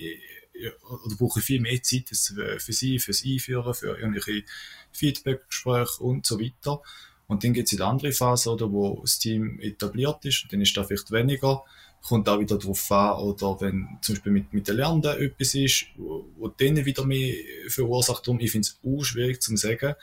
oder 0.89 1.15
brauche 1.15 1.41
viel 1.41 1.59
mehr 1.59 1.81
Zeit 1.83 2.09
für 2.09 2.73
sie, 2.73 2.99
fürs 2.99 3.23
Einführen, 3.25 3.73
für 3.73 3.97
irgendwelche 3.97 4.43
Feedbackgespräche 4.91 6.01
und 6.01 6.25
so 6.25 6.39
weiter. 6.39 6.81
Und 7.27 7.43
dann 7.43 7.53
gibt 7.53 7.67
es 7.67 7.73
in 7.73 7.79
der 7.79 7.87
andere 7.87 8.11
Phase, 8.11 8.51
oder, 8.51 8.71
wo 8.71 9.01
das 9.01 9.19
Team 9.19 9.59
etabliert 9.59 10.23
ist, 10.25 10.45
dann 10.51 10.61
ist 10.61 10.77
da 10.77 10.83
vielleicht 10.83 11.11
weniger 11.11 11.63
kommt 12.07 12.29
auch 12.29 12.39
wieder 12.39 12.57
darauf 12.57 12.91
an, 12.91 13.19
oder 13.19 13.59
wenn 13.61 13.97
zum 14.01 14.15
Beispiel 14.15 14.31
mit, 14.31 14.53
mit 14.53 14.67
den 14.67 14.77
Lernenden 14.77 15.19
etwas 15.19 15.55
ist, 15.55 15.87
wo, 15.97 16.25
wo 16.37 16.47
denen 16.47 16.85
wieder 16.85 17.03
mehr 17.03 17.35
verursacht. 17.67 18.27
Darum, 18.27 18.39
ich 18.39 18.51
finde 18.51 18.67
es 18.67 18.79
auch 18.85 19.03
schwierig 19.03 19.41
zu 19.41 19.55
sagen. 19.55 19.95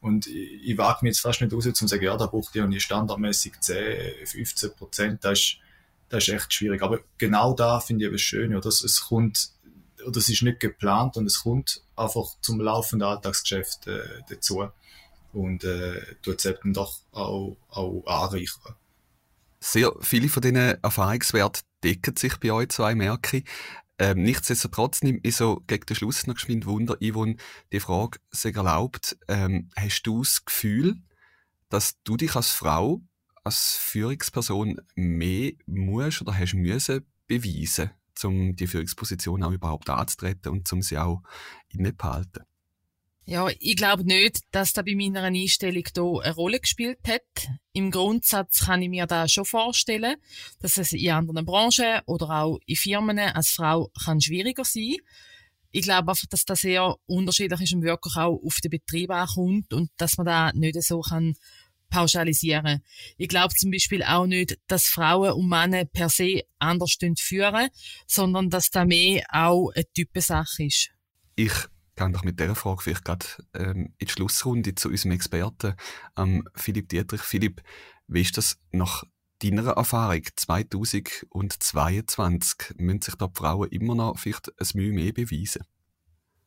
Und 0.00 0.26
ich, 0.26 0.70
ich 0.70 0.78
wage 0.78 1.00
mir 1.02 1.10
jetzt 1.10 1.20
fast 1.20 1.40
nicht 1.42 1.52
raus, 1.52 1.68
zu 1.72 1.86
sagen, 1.86 2.02
ja, 2.02 2.16
da 2.16 2.26
braucht 2.26 2.54
ihr 2.56 2.66
nicht 2.66 2.82
standardmäßig 2.82 3.60
10, 3.60 4.26
15 4.26 4.72
Prozent. 4.72 5.24
Das 5.24 5.38
ist, 5.38 5.56
das 6.08 6.26
ist 6.26 6.34
echt 6.34 6.54
schwierig. 6.54 6.82
Aber 6.82 7.00
genau 7.18 7.52
da 7.52 7.80
finde 7.80 8.06
ich 8.06 8.14
es 8.14 8.22
schön, 8.22 8.56
oder? 8.56 8.68
Es, 8.68 9.00
kommt, 9.02 9.50
oder 10.06 10.16
es 10.16 10.30
ist 10.30 10.42
nicht 10.42 10.60
geplant 10.60 11.18
und 11.18 11.26
es 11.26 11.42
kommt 11.42 11.82
einfach 11.94 12.36
zum 12.40 12.60
laufenden 12.60 13.06
Alltagsgeschäft 13.06 13.86
äh, 13.86 14.00
dazu. 14.30 14.66
Und 15.34 15.62
äh, 15.64 16.00
tut 16.22 16.38
es 16.38 16.46
eben 16.46 16.72
doch 16.72 17.00
auch, 17.12 17.56
auch 17.68 18.02
anreichern. 18.06 18.74
Sehr 19.62 19.92
viele 20.00 20.28
von 20.28 20.40
diesen 20.40 20.56
Erfahrungswerten 20.56 21.62
decken 21.84 22.16
sich 22.16 22.36
bei 22.38 22.52
euch 22.52 22.70
zwei, 22.70 22.94
merke 22.94 23.38
ich. 23.38 23.44
Ähm, 23.98 24.22
nichtsdestotrotz 24.22 25.02
nimmt 25.02 25.26
ich 25.26 25.36
so 25.36 25.62
gegen 25.66 25.84
den 25.84 25.94
Schluss 25.94 26.26
noch 26.26 26.34
geschwind 26.34 26.64
Wunder, 26.64 26.96
Yvonne, 27.02 27.36
die 27.70 27.80
Frage 27.80 28.18
sehr 28.30 28.56
erlaubt, 28.56 29.18
ähm, 29.28 29.68
hast 29.76 30.02
du 30.04 30.22
das 30.22 30.42
Gefühl, 30.46 30.96
dass 31.68 32.00
du 32.02 32.16
dich 32.16 32.34
als 32.34 32.50
Frau, 32.50 33.02
als 33.44 33.74
Führungsperson 33.74 34.80
mehr 34.94 35.52
musst 35.66 36.22
oder 36.22 36.38
hast 36.38 36.54
müssen 36.54 37.04
beweisen, 37.26 37.90
um 38.24 38.56
die 38.56 38.66
Führungsposition 38.66 39.42
auch 39.42 39.52
überhaupt 39.52 39.90
anzutreten 39.90 40.50
und 40.50 40.72
um 40.72 40.80
sie 40.80 40.96
auch 40.96 41.22
innezuhalten? 41.68 42.44
Ja, 43.26 43.48
ich 43.60 43.76
glaube 43.76 44.04
nicht, 44.04 44.40
dass 44.50 44.72
da 44.72 44.82
bei 44.82 44.94
meiner 44.94 45.22
Einstellung 45.22 45.84
hier 45.94 46.20
eine 46.24 46.34
Rolle 46.34 46.58
gespielt 46.58 46.98
hat. 47.06 47.48
Im 47.72 47.90
Grundsatz 47.90 48.64
kann 48.66 48.82
ich 48.82 48.88
mir 48.88 49.06
da 49.06 49.28
schon 49.28 49.44
vorstellen, 49.44 50.16
dass 50.58 50.78
es 50.78 50.92
in 50.92 51.10
anderen 51.10 51.44
Branchen 51.44 52.00
oder 52.06 52.30
auch 52.30 52.58
in 52.66 52.76
Firmen 52.76 53.18
als 53.18 53.50
Frau 53.50 53.90
kann 54.04 54.20
schwieriger 54.20 54.64
sein. 54.64 54.96
Ich 55.70 55.82
glaube 55.82 56.10
einfach, 56.10 56.26
dass 56.28 56.44
das 56.44 56.62
sehr 56.62 56.96
unterschiedlich 57.06 57.60
ist 57.60 57.72
und 57.74 57.82
wirklich 57.82 58.16
auch 58.16 58.40
auf 58.44 58.56
den 58.62 58.70
Betrieb 58.70 59.10
ankommt 59.10 59.72
und 59.72 59.90
dass 59.96 60.16
man 60.16 60.26
da 60.26 60.52
nicht 60.52 60.82
so 60.82 61.00
kann 61.00 61.36
pauschalisieren. 61.90 62.82
Ich 63.16 63.28
glaube 63.28 63.54
zum 63.54 63.70
Beispiel 63.70 64.02
auch 64.02 64.26
nicht, 64.26 64.58
dass 64.66 64.86
Frauen 64.86 65.32
und 65.32 65.48
Männer 65.48 65.84
per 65.84 66.08
se 66.08 66.42
anders 66.58 66.96
führen, 67.18 67.68
sondern 68.06 68.48
dass 68.50 68.70
da 68.70 68.84
mehr 68.84 69.24
auch 69.30 69.70
eine 69.70 69.84
Typensache 69.92 70.64
ist. 70.64 70.90
Ich 71.36 71.52
gehen 72.00 72.12
doch 72.12 72.24
mit 72.24 72.40
dieser 72.40 72.54
Frage 72.54 72.82
vielleicht 72.82 73.04
gerade 73.04 73.26
ähm, 73.54 73.94
in 73.98 74.06
die 74.06 74.08
Schlussrunde 74.08 74.74
zu 74.74 74.88
unserem 74.88 75.12
Experten, 75.12 75.74
ähm, 76.16 76.48
Philipp 76.54 76.88
Dietrich. 76.88 77.20
Philipp, 77.20 77.62
wie 78.08 78.22
ist 78.22 78.38
das 78.38 78.58
nach 78.72 79.04
deiner 79.42 79.72
Erfahrung 79.72 80.22
2022? 80.34 82.76
Müssen 82.76 83.02
sich 83.02 83.14
da 83.16 83.26
die 83.26 83.36
Frauen 83.36 83.68
immer 83.68 83.94
noch 83.94 84.18
vielleicht 84.18 84.48
ein 84.48 84.66
Mühe 84.74 84.92
mehr 84.92 85.12
beweisen? 85.12 85.64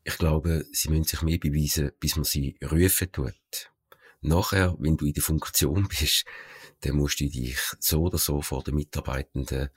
Ich 0.04 0.18
glaube, 0.18 0.66
sie 0.72 0.90
müssen 0.90 1.04
sich 1.04 1.22
mehr 1.22 1.38
beweisen, 1.38 1.92
bis 2.00 2.16
man 2.16 2.26
sie 2.26 2.58
rufen 2.64 3.12
tut. 3.12 3.72
Nachher, 4.22 4.76
wenn 4.80 4.98
du 4.98 5.06
in 5.06 5.14
der 5.14 5.24
Funktion 5.24 5.88
bist, 5.90 6.26
dann 6.82 6.96
musst 6.96 7.20
du 7.20 7.30
dich 7.30 7.60
so 7.80 8.04
oder 8.04 8.18
so 8.18 8.42
vor 8.42 8.64
den 8.64 8.76
Mitarbeitenden, 8.76 9.70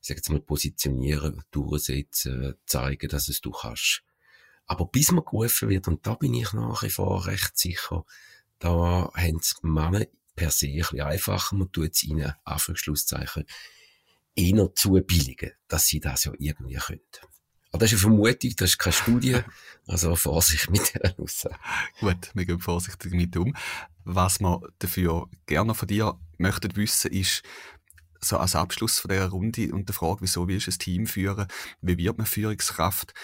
sag 0.00 0.18
jetzt 0.18 0.30
mal, 0.30 0.40
positionieren, 0.40 1.42
durchsetzen, 1.50 2.54
zeigen, 2.64 3.08
dass 3.08 3.28
es 3.28 3.40
du 3.40 3.50
kannst. 3.50 4.05
Aber 4.66 4.86
bis 4.86 5.12
man 5.12 5.24
gerufen 5.24 5.68
wird, 5.68 5.88
und 5.88 6.06
da 6.06 6.14
bin 6.14 6.34
ich 6.34 6.52
nach 6.52 6.82
wie 6.82 6.90
vor 6.90 7.26
recht 7.26 7.56
sicher, 7.56 8.04
da 8.58 9.10
haben 9.14 9.38
es 9.40 9.56
Männer 9.62 10.06
per 10.34 10.50
se 10.50 10.66
ein 10.66 10.76
bisschen 10.78 11.00
einfacher. 11.00 11.56
Man 11.56 11.70
tut 11.72 11.92
es 11.92 12.04
ihnen, 12.04 12.32
Anführungsschlusszeichen, 12.44 13.44
eher 14.34 14.74
zubilligen, 14.74 15.52
dass 15.68 15.86
sie 15.86 16.00
das 16.00 16.24
ja 16.24 16.32
irgendwie 16.38 16.74
können. 16.74 17.00
Aber 17.70 17.84
das 17.84 17.92
ist 17.92 18.04
eine 18.04 18.14
Vermutung, 18.14 18.52
das 18.56 18.70
ist 18.70 18.78
keine 18.78 18.92
Studie. 18.92 19.40
Also 19.88 20.16
Vorsicht 20.16 20.68
mit 20.68 20.94
der 20.94 21.14
Aussage. 21.16 21.56
Gut, 22.00 22.30
wir 22.34 22.44
gehen 22.44 22.58
vorsichtig 22.58 23.12
mit 23.12 23.36
um. 23.36 23.54
Was 24.02 24.40
wir 24.40 24.60
dafür 24.80 25.28
gerne 25.46 25.74
von 25.74 25.86
dir 25.86 26.18
möchten 26.38 26.74
wissen, 26.74 27.12
ist, 27.12 27.44
so 28.20 28.38
als 28.38 28.56
Abschluss 28.56 28.98
von 28.98 29.10
dieser 29.10 29.28
Runde 29.28 29.72
und 29.72 29.88
der 29.88 29.94
Frage, 29.94 30.22
wieso 30.22 30.48
willst 30.48 30.66
du 30.66 30.70
ein 30.72 30.78
Team 30.78 31.06
führen? 31.06 31.46
Wie 31.80 31.96
wird 31.98 32.18
man 32.18 32.26
Führungskraft? 32.26 33.14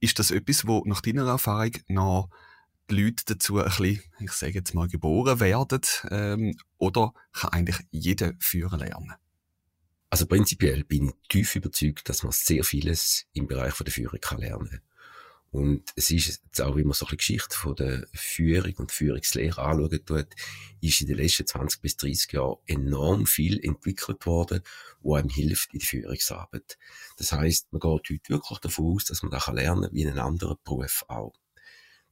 Ist 0.00 0.18
das 0.18 0.30
etwas, 0.30 0.66
wo 0.66 0.82
nach 0.86 1.00
deiner 1.00 1.26
Erfahrung 1.26 1.72
noch 1.88 2.30
die 2.90 3.02
Leute 3.02 3.24
dazu 3.26 3.58
ein 3.58 3.64
bisschen, 3.64 4.02
ich 4.18 4.32
sage 4.32 4.54
jetzt 4.54 4.74
mal, 4.74 4.88
geboren 4.88 5.40
werden? 5.40 5.80
Ähm, 6.10 6.56
oder 6.78 7.12
kann 7.32 7.52
eigentlich 7.52 7.78
jeder 7.90 8.32
führen 8.38 8.80
lernen? 8.80 9.14
Also 10.08 10.26
prinzipiell 10.26 10.84
bin 10.84 11.08
ich 11.08 11.14
tief 11.28 11.54
überzeugt, 11.54 12.08
dass 12.08 12.22
man 12.22 12.32
sehr 12.32 12.64
vieles 12.64 13.26
im 13.32 13.46
Bereich 13.46 13.74
von 13.74 13.84
der 13.84 13.94
Führung 13.94 14.18
kann 14.20 14.38
lernen 14.38 14.80
und 15.52 15.82
es 15.96 16.10
ist 16.10 16.26
jetzt 16.28 16.60
auch, 16.60 16.76
wie 16.76 16.84
man 16.84 16.92
so 16.92 17.06
eine 17.06 17.16
Geschichte 17.16 17.56
von 17.56 17.74
der 17.74 18.06
Führung 18.14 18.74
und 18.76 18.92
Führungslehre 18.92 19.60
anschauen 19.60 20.04
tut, 20.04 20.28
ist 20.80 21.00
in 21.00 21.08
den 21.08 21.16
letzten 21.16 21.46
20 21.46 21.82
bis 21.82 21.96
30 21.96 22.32
Jahren 22.32 22.58
enorm 22.66 23.26
viel 23.26 23.58
entwickelt 23.64 24.26
worden, 24.26 24.62
wo 25.00 25.16
einem 25.16 25.28
hilft 25.28 25.72
in 25.72 25.80
der 25.80 25.88
Führungsarbeit. 25.88 26.78
Das 27.16 27.32
heißt, 27.32 27.72
man 27.72 27.80
geht 27.80 27.90
heute 27.90 28.20
wirklich 28.28 28.58
davon 28.60 28.94
aus, 28.94 29.06
dass 29.06 29.24
man 29.24 29.32
da 29.32 29.50
lernen 29.50 29.82
kann, 29.82 29.92
wie 29.92 30.02
in 30.02 30.10
einem 30.10 30.20
anderen 30.20 30.56
Beruf 30.62 31.04
auch. 31.08 31.34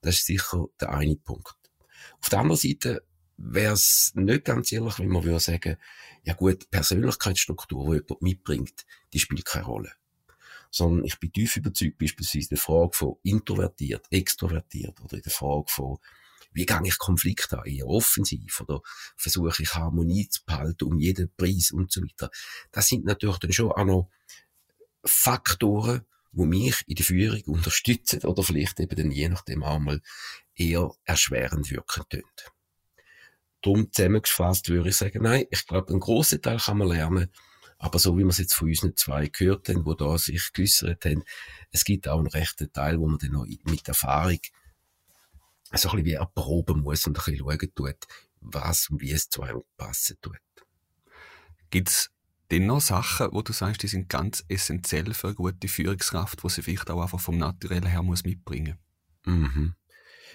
Das 0.01 0.17
ist 0.17 0.27
sicher 0.27 0.67
der 0.81 0.91
eine 0.91 1.17
Punkt. 1.17 1.55
Auf 2.21 2.31
der 2.31 2.41
anderen 2.41 2.59
Seite 2.59 3.05
wäre 3.37 3.75
es 3.75 4.13
nicht 4.17 4.47
ganz 4.47 4.73
ehrlich, 4.73 4.99
wenn 4.99 5.09
man 5.09 5.23
würde 5.23 5.39
sagen, 5.39 5.77
ja 6.25 6.35
gut, 6.35 6.69
Persönlichkeitsstruktur, 6.73 7.85
die 7.85 8.01
jemand 8.01 8.23
mitbringt, 8.23 8.85
die 9.13 9.21
spielt 9.21 9.45
keine 9.45 9.67
Rolle 9.67 9.93
sondern 10.71 11.05
ich 11.05 11.19
bin 11.19 11.33
tief 11.33 11.57
überzeugt, 11.57 11.99
beispielsweise 11.99 12.47
in 12.47 12.57
der 12.57 12.59
Frage 12.59 12.91
von 12.93 13.17
introvertiert, 13.23 14.07
extrovertiert 14.11 15.01
oder 15.01 15.17
in 15.17 15.23
der 15.23 15.33
Frage 15.33 15.67
von, 15.69 15.99
wie 16.53 16.67
gehe 16.67 16.81
ich 16.85 16.99
Konflikte 16.99 17.59
an, 17.59 17.67
eher 17.67 17.87
offensiv 17.87 18.61
oder 18.61 18.81
versuche 19.17 19.63
ich 19.63 19.75
Harmonie 19.75 20.29
zu 20.29 20.45
behalten 20.45 20.85
um 20.85 20.99
jeden 20.99 21.33
Preis 21.37 21.71
und 21.71 21.93
so 21.93 22.03
weiter. 22.03 22.31
Das 22.73 22.89
sind 22.89 23.05
natürlich 23.05 23.39
dann 23.39 23.53
schon 23.53 23.73
auch 23.73 23.85
noch 23.85 24.11
Faktoren, 25.05 26.03
wo 26.33 26.45
mich 26.45 26.83
in 26.87 26.95
der 26.95 27.05
Führung 27.05 27.43
unterstützen 27.47 28.23
oder 28.25 28.43
vielleicht 28.43 28.81
eben 28.81 28.97
dann 28.97 29.11
je 29.11 29.29
nachdem 29.29 29.63
einmal 29.63 30.01
eher 30.55 30.91
erschwerend 31.05 31.71
wirken 31.71 32.05
tun. 32.09 32.23
Darum 33.63 33.93
zusammengefasst 33.93 34.69
würde 34.69 34.91
ich 34.91 34.97
sagen, 34.97 35.23
nein, 35.23 35.47
ich 35.51 35.67
glaube, 35.67 35.89
einen 35.91 36.01
grossen 36.01 36.41
Teil 36.41 36.59
kann 36.59 36.79
man 36.79 36.89
lernen, 36.89 37.33
aber 37.79 37.99
so 37.99 38.17
wie 38.17 38.23
wir 38.23 38.29
es 38.29 38.39
jetzt 38.39 38.55
von 38.55 38.69
unseren 38.69 38.97
zwei 38.97 39.29
gehört 39.29 39.69
haben, 39.69 39.85
die 39.85 39.97
da 39.97 40.19
sich 40.19 40.53
geäussert 40.53 41.05
haben, 41.05 41.23
es 41.71 41.85
gibt 41.85 42.09
auch 42.09 42.19
einen 42.19 42.27
rechten 42.27 42.73
Teil, 42.73 42.99
wo 42.99 43.07
man 43.07 43.19
dann 43.19 43.33
noch 43.33 43.47
mit 43.47 43.87
Erfahrung 43.87 44.39
so 45.73 45.91
ein 45.91 45.97
bisschen 45.97 46.05
wie 46.05 46.13
erproben 46.13 46.81
muss 46.81 47.07
und 47.07 47.19
ein 47.19 47.25
bisschen 47.25 47.39
schauen 47.39 47.75
tut, 47.75 47.97
was 48.41 48.91
und 48.91 49.01
wie 49.01 49.13
es 49.13 49.29
zu 49.29 49.43
einem 49.43 49.63
passen 49.77 50.17
tut. 50.21 50.39
Gibt 51.71 51.89
es 51.89 52.11
denn 52.51 52.67
noch 52.67 52.81
Sachen, 52.81 53.29
wo 53.33 53.43
du 53.43 53.53
sagst, 53.53 53.83
die 53.83 53.89
sind 53.89 54.09
ganz 54.09 54.45
essentiell 54.49 55.13
für 55.13 55.29
eine 55.29 55.37
gute 55.37 55.69
Führungskraft, 55.69 56.43
die 56.43 56.49
sie 56.49 56.63
vielleicht 56.63 56.91
auch 56.91 57.03
einfach 57.03 57.21
vom 57.21 57.39
Naturellen 57.39 57.87
her 57.87 58.03
muss 58.03 58.25
mitbringen 58.25 58.79
Mhm. 59.25 59.75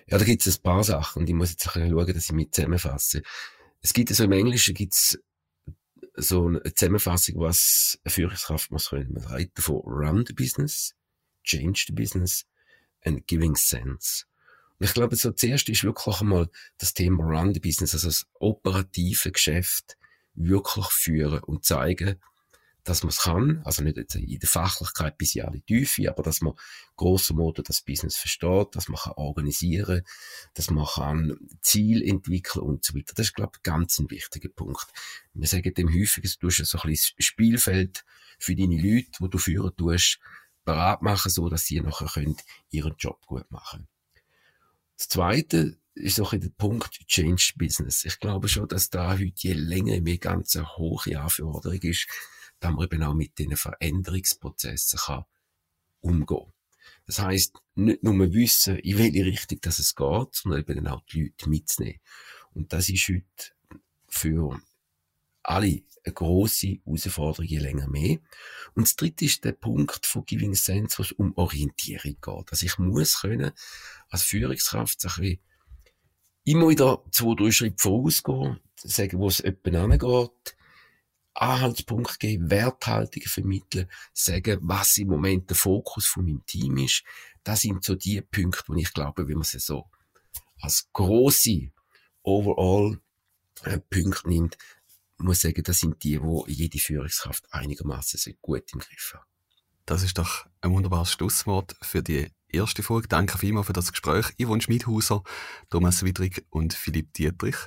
Ja, 0.08 0.18
da 0.18 0.26
gibt 0.26 0.46
es 0.46 0.58
ein 0.58 0.62
paar 0.62 0.84
Sachen 0.84 1.22
und 1.22 1.30
ich 1.30 1.34
muss 1.34 1.52
jetzt 1.52 1.66
ein 1.68 1.74
bisschen 1.74 1.90
schauen, 1.90 2.14
dass 2.14 2.26
ich 2.26 2.32
mich 2.32 2.52
zusammenfasse. 2.52 3.24
Es 3.82 3.94
gibt 3.94 4.12
also 4.12 4.26
im 4.26 4.32
Englischen 4.34 4.76
gibt's 4.76 5.18
so 6.16 6.48
eine 6.48 6.62
Zusammenfassung, 6.64 7.40
was 7.40 8.00
eine 8.04 8.12
Führungskraft 8.12 8.72
muss 8.72 8.90
können. 8.90 9.14
Man 9.14 9.26
redet 9.26 9.58
davon 9.58 9.82
run 9.86 10.26
the 10.28 10.34
business, 10.34 10.96
change 11.44 11.86
the 11.88 11.94
business 11.94 12.46
and 13.04 13.26
giving 13.28 13.56
sense. 13.56 14.26
Und 14.80 14.88
ich 14.88 14.94
glaube, 14.94 15.16
so 15.16 15.32
zuerst 15.32 15.70
ist 15.70 15.84
wirklich 15.84 16.22
einmal 16.22 16.50
das 16.78 16.94
Thema 16.94 17.24
run 17.24 17.54
the 17.54 17.60
business, 17.60 17.94
also 17.94 18.08
das 18.08 18.26
operative 18.40 19.32
Geschäft 19.32 19.98
wirklich 20.36 20.88
führen 20.88 21.44
und 21.44 21.64
zeigen, 21.64 22.20
dass 22.84 23.04
man 23.04 23.10
es 23.10 23.20
kann, 23.20 23.62
also 23.64 23.82
nicht 23.82 23.98
in 24.16 24.40
der 24.40 24.50
Fachlichkeit 24.50 25.18
bis 25.18 25.36
in 25.36 25.44
alle 25.44 25.62
Tiefe, 25.62 26.10
aber 26.10 26.22
dass 26.22 26.42
man 26.42 26.54
grosser 26.98 27.34
Modo 27.34 27.62
das 27.62 27.82
Business 27.82 28.18
versteht, 28.18 28.76
dass 28.76 28.90
man 28.90 29.00
kann 29.00 29.14
organisieren, 29.14 30.04
dass 30.54 30.70
man 30.70 30.86
kann 30.86 31.38
Ziel 31.62 32.02
entwickeln 32.02 32.64
und 32.64 32.84
so 32.84 32.94
weiter. 32.94 33.14
Das 33.16 33.28
ist, 33.28 33.36
glaube 33.36 33.54
ich, 33.56 33.64
ganz 33.64 34.00
ein 34.00 34.10
wichtiger 34.10 34.50
Punkt. 34.50 34.88
Wir 35.34 35.48
sagen 35.48 35.74
dem 35.74 35.94
häufig, 35.94 36.38
du 36.40 36.48
hast 36.48 36.58
so 36.58 36.80
ein 36.80 36.90
bisschen 36.90 37.16
Spielfeld 37.20 38.04
für 38.38 38.56
deine 38.56 38.82
Leute, 38.82 39.12
wo 39.20 39.28
du 39.28 39.38
führen 39.38 39.76
tust, 39.78 40.20
parat 40.66 41.02
machen, 41.02 41.32
so 41.32 41.50
dass 41.50 41.66
sie 41.66 41.80
nachher 41.80 42.08
können 42.08 42.38
ihren 42.70 42.96
Job 42.98 43.26
gut 43.26 43.50
machen. 43.50 43.88
Das 44.98 45.08
Zweite 45.08 45.78
ist 45.96 46.20
auch 46.20 46.32
der 46.32 46.50
Punkt 46.50 47.08
Change 47.08 47.54
Business. 47.56 48.04
Ich 48.04 48.20
glaube 48.20 48.48
schon, 48.48 48.68
dass 48.68 48.90
da 48.90 49.12
heute 49.14 49.32
je 49.36 49.54
länger 49.54 50.02
mehr 50.02 50.18
ganz 50.18 50.56
eine 50.56 50.76
hohe 50.78 51.20
Anforderung 51.20 51.80
ist, 51.82 52.08
dass 52.64 52.72
man 52.72 52.86
eben 52.86 53.04
auch 53.04 53.14
mit 53.14 53.38
diesen 53.38 53.58
Veränderungsprozessen 53.58 55.00
kann 55.00 55.26
umgehen 56.00 56.52
Das 57.06 57.20
heißt 57.20 57.56
nicht 57.76 58.04
nur 58.04 58.34
wissen, 58.34 58.78
in 58.80 58.98
welche 58.98 59.26
Richtung 59.26 59.60
das 59.62 59.80
es 59.80 59.96
geht, 59.96 60.34
sondern 60.34 60.62
eben 60.62 60.88
auch 60.88 61.02
die 61.12 61.24
Leute 61.24 61.50
mitzunehmen. 61.50 62.00
Und 62.54 62.72
das 62.72 62.90
ist 62.90 63.08
heute 63.10 63.54
für 64.08 64.62
alle 65.44 65.84
eine 66.06 66.14
grosse 66.14 66.80
Herausforderung, 66.86 67.46
je 67.46 67.60
länger 67.60 67.88
mehr. 67.88 68.20
Und 68.76 68.88
das 68.88 68.96
dritte 68.96 69.26
ist 69.26 69.44
der 69.44 69.54
Punkt 69.54 70.06
von 70.06 70.26
Giving 70.26 70.56
Sense, 70.56 70.98
wo 70.98 71.04
es 71.04 71.12
um 71.14 71.36
Orientierung 71.38 72.18
geht. 72.22 72.52
Also 72.52 72.66
ich 72.66 72.78
muss 72.78 73.22
können, 73.22 73.52
als 74.10 74.24
Führungskraft, 74.24 75.02
so 75.02 75.10
ein 75.22 75.40
immer 76.46 76.70
wieder 76.70 77.04
zwei, 77.12 77.36
drei 77.36 77.52
Schritte 77.52 77.82
vorausgehen, 77.82 78.60
sagen, 78.76 79.20
wo 79.20 79.28
es 79.28 79.40
jemand 79.40 79.76
angeht, 79.76 80.56
Anhaltspunkt 81.34 82.20
geben, 82.20 82.50
Werthaltungen 82.50 83.28
vermitteln, 83.28 83.90
sagen, 84.14 84.60
was 84.62 84.98
im 84.98 85.08
Moment 85.08 85.50
der 85.50 85.58
Fokus 85.58 86.06
von 86.06 86.26
meinem 86.26 86.46
Team 86.46 86.78
ist. 86.78 87.04
Das 87.44 87.62
sind 87.62 87.84
so 87.84 87.96
die 87.96 88.22
Punkte, 88.22 88.64
wo 88.68 88.76
ich 88.76 88.94
glaube, 88.94 89.28
wenn 89.28 89.36
man 89.36 89.44
sie 89.44 89.60
so 89.60 89.90
als 90.62 90.88
große 90.94 91.72
overall 92.24 93.00
äh, 93.64 93.80
Punkte 93.80 94.30
nimmt, 94.30 94.58
muss 95.18 95.42
sagen, 95.42 95.64
das 95.64 95.80
sind 95.80 96.04
die, 96.04 96.22
wo 96.22 96.46
jede 96.48 96.80
Führungskraft 96.80 97.46
einigermaßen 97.52 98.36
gut 98.42 98.64
im 98.74 98.80
Griff 98.80 99.14
hat. 99.16 99.26
Das 99.86 100.04
ist 100.04 100.18
doch 100.18 100.46
ein 100.62 100.72
wunderbares 100.72 101.12
Schlusswort 101.12 101.76
für 101.82 102.02
die 102.02 102.32
erste 102.48 102.84
Folge. 102.84 103.08
Danke 103.10 103.38
vielmals 103.38 103.68
für 103.68 103.74
das 103.74 103.92
Gespräch. 103.92 104.28
Yvonne 104.42 104.62
Schmidhauser, 104.62 105.24
Thomas 105.70 106.04
Widrig 106.04 106.46
und 106.50 106.74
Philipp 106.74 107.14
Dietrich. 107.14 107.58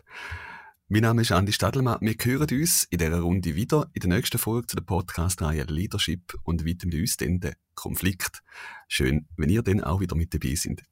Mein 0.89 1.03
Name 1.03 1.23
ist 1.23 1.33
Andi 1.33 1.53
Stadelmann. 1.53 1.99
Wir 2.01 2.15
hören 2.23 2.61
uns 2.61 2.85
in 2.85 2.99
dieser 2.99 3.19
Runde 3.19 3.57
wieder 3.57 3.91
in 3.93 4.03
der 4.03 4.11
nächsten 4.11 4.39
Folge 4.39 4.69
zu 4.69 4.77
der 4.77 4.85
Podcast-Reihe 4.85 5.65
Leadership 5.65 6.39
und 6.45 6.65
widmen 6.65 7.01
uns 7.01 7.17
dann 7.17 7.41
den 7.41 7.57
Konflikt. 7.75 8.45
Schön, 8.87 9.27
wenn 9.37 9.51
ihr 9.51 9.63
dann 9.63 9.83
auch 9.83 9.99
wieder 9.99 10.15
mit 10.15 10.33
dabei 10.33 10.55
seid. 10.55 10.85